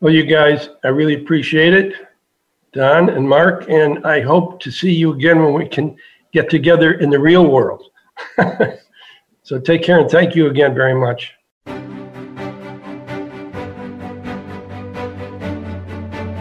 Well, 0.00 0.14
you 0.14 0.24
guys, 0.24 0.70
I 0.84 0.88
really 0.88 1.14
appreciate 1.14 1.74
it, 1.74 1.92
Don 2.72 3.10
and 3.10 3.28
Mark, 3.28 3.68
and 3.68 4.06
I 4.06 4.20
hope 4.20 4.60
to 4.60 4.70
see 4.70 4.92
you 4.92 5.12
again 5.12 5.42
when 5.42 5.54
we 5.54 5.68
can 5.68 5.96
get 6.32 6.48
together 6.48 6.92
in 6.92 7.10
the 7.10 7.18
real 7.18 7.50
world. 7.50 7.90
so 9.48 9.58
take 9.58 9.82
care 9.82 9.98
and 9.98 10.10
thank 10.10 10.34
you 10.34 10.46
again 10.48 10.74
very 10.74 10.94
much. 10.94 11.32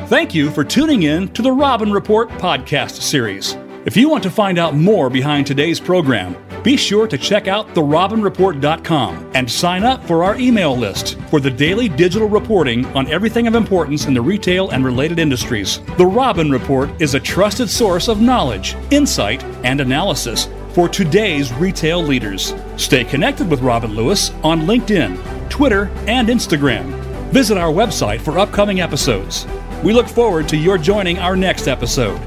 Thank 0.10 0.36
you 0.36 0.52
for 0.52 0.66
tuning 0.66 1.04
in 1.04 1.30
to 1.30 1.42
the 1.42 1.52
Robin 1.52 1.92
Report 1.92 2.28
podcast 2.32 3.02
series. 3.02 3.56
If 3.86 3.96
you 3.96 4.10
want 4.10 4.24
to 4.24 4.30
find 4.30 4.60
out 4.60 4.76
more 4.76 5.10
behind 5.10 5.48
today's 5.48 5.80
program, 5.80 6.36
Be 6.68 6.76
sure 6.76 7.08
to 7.08 7.18
check 7.18 7.48
out 7.48 7.70
therobinreport.com 7.70 9.32
and 9.36 9.50
sign 9.50 9.84
up 9.84 10.04
for 10.06 10.26
our 10.26 10.38
email 10.38 10.76
list 10.76 11.18
for 11.30 11.40
the 11.40 11.50
daily 11.50 11.88
digital 11.88 12.28
reporting 12.28 12.86
on 12.88 13.08
everything 13.08 13.48
of 13.48 13.56
importance 13.56 14.06
in 14.06 14.14
the 14.14 14.22
retail 14.22 14.72
and 14.72 14.84
related 14.84 15.18
industries. 15.18 15.80
The 15.98 16.06
Robin 16.06 16.52
Report 16.52 16.90
is 17.02 17.16
a 17.16 17.22
trusted 17.22 17.70
source 17.70 18.10
of 18.10 18.20
knowledge, 18.20 18.76
insight, 18.92 19.46
and 19.64 19.80
analysis 19.80 20.50
for 20.78 20.88
today's 20.88 21.52
retail 21.54 22.04
leaders. 22.04 22.54
Stay 22.76 23.04
connected 23.04 23.50
with 23.50 23.62
Robin 23.62 23.96
Lewis 23.96 24.30
on 24.44 24.68
LinkedIn, 24.68 25.50
Twitter, 25.50 25.90
and 26.06 26.28
Instagram. 26.28 26.92
Visit 27.32 27.58
our 27.58 27.74
website 27.74 28.22
for 28.22 28.38
upcoming 28.38 28.80
episodes. 28.80 29.48
We 29.84 29.92
look 29.92 30.08
forward 30.08 30.48
to 30.50 30.56
your 30.56 30.78
joining 30.78 31.18
our 31.18 31.36
next 31.36 31.68
episode. 31.68 32.22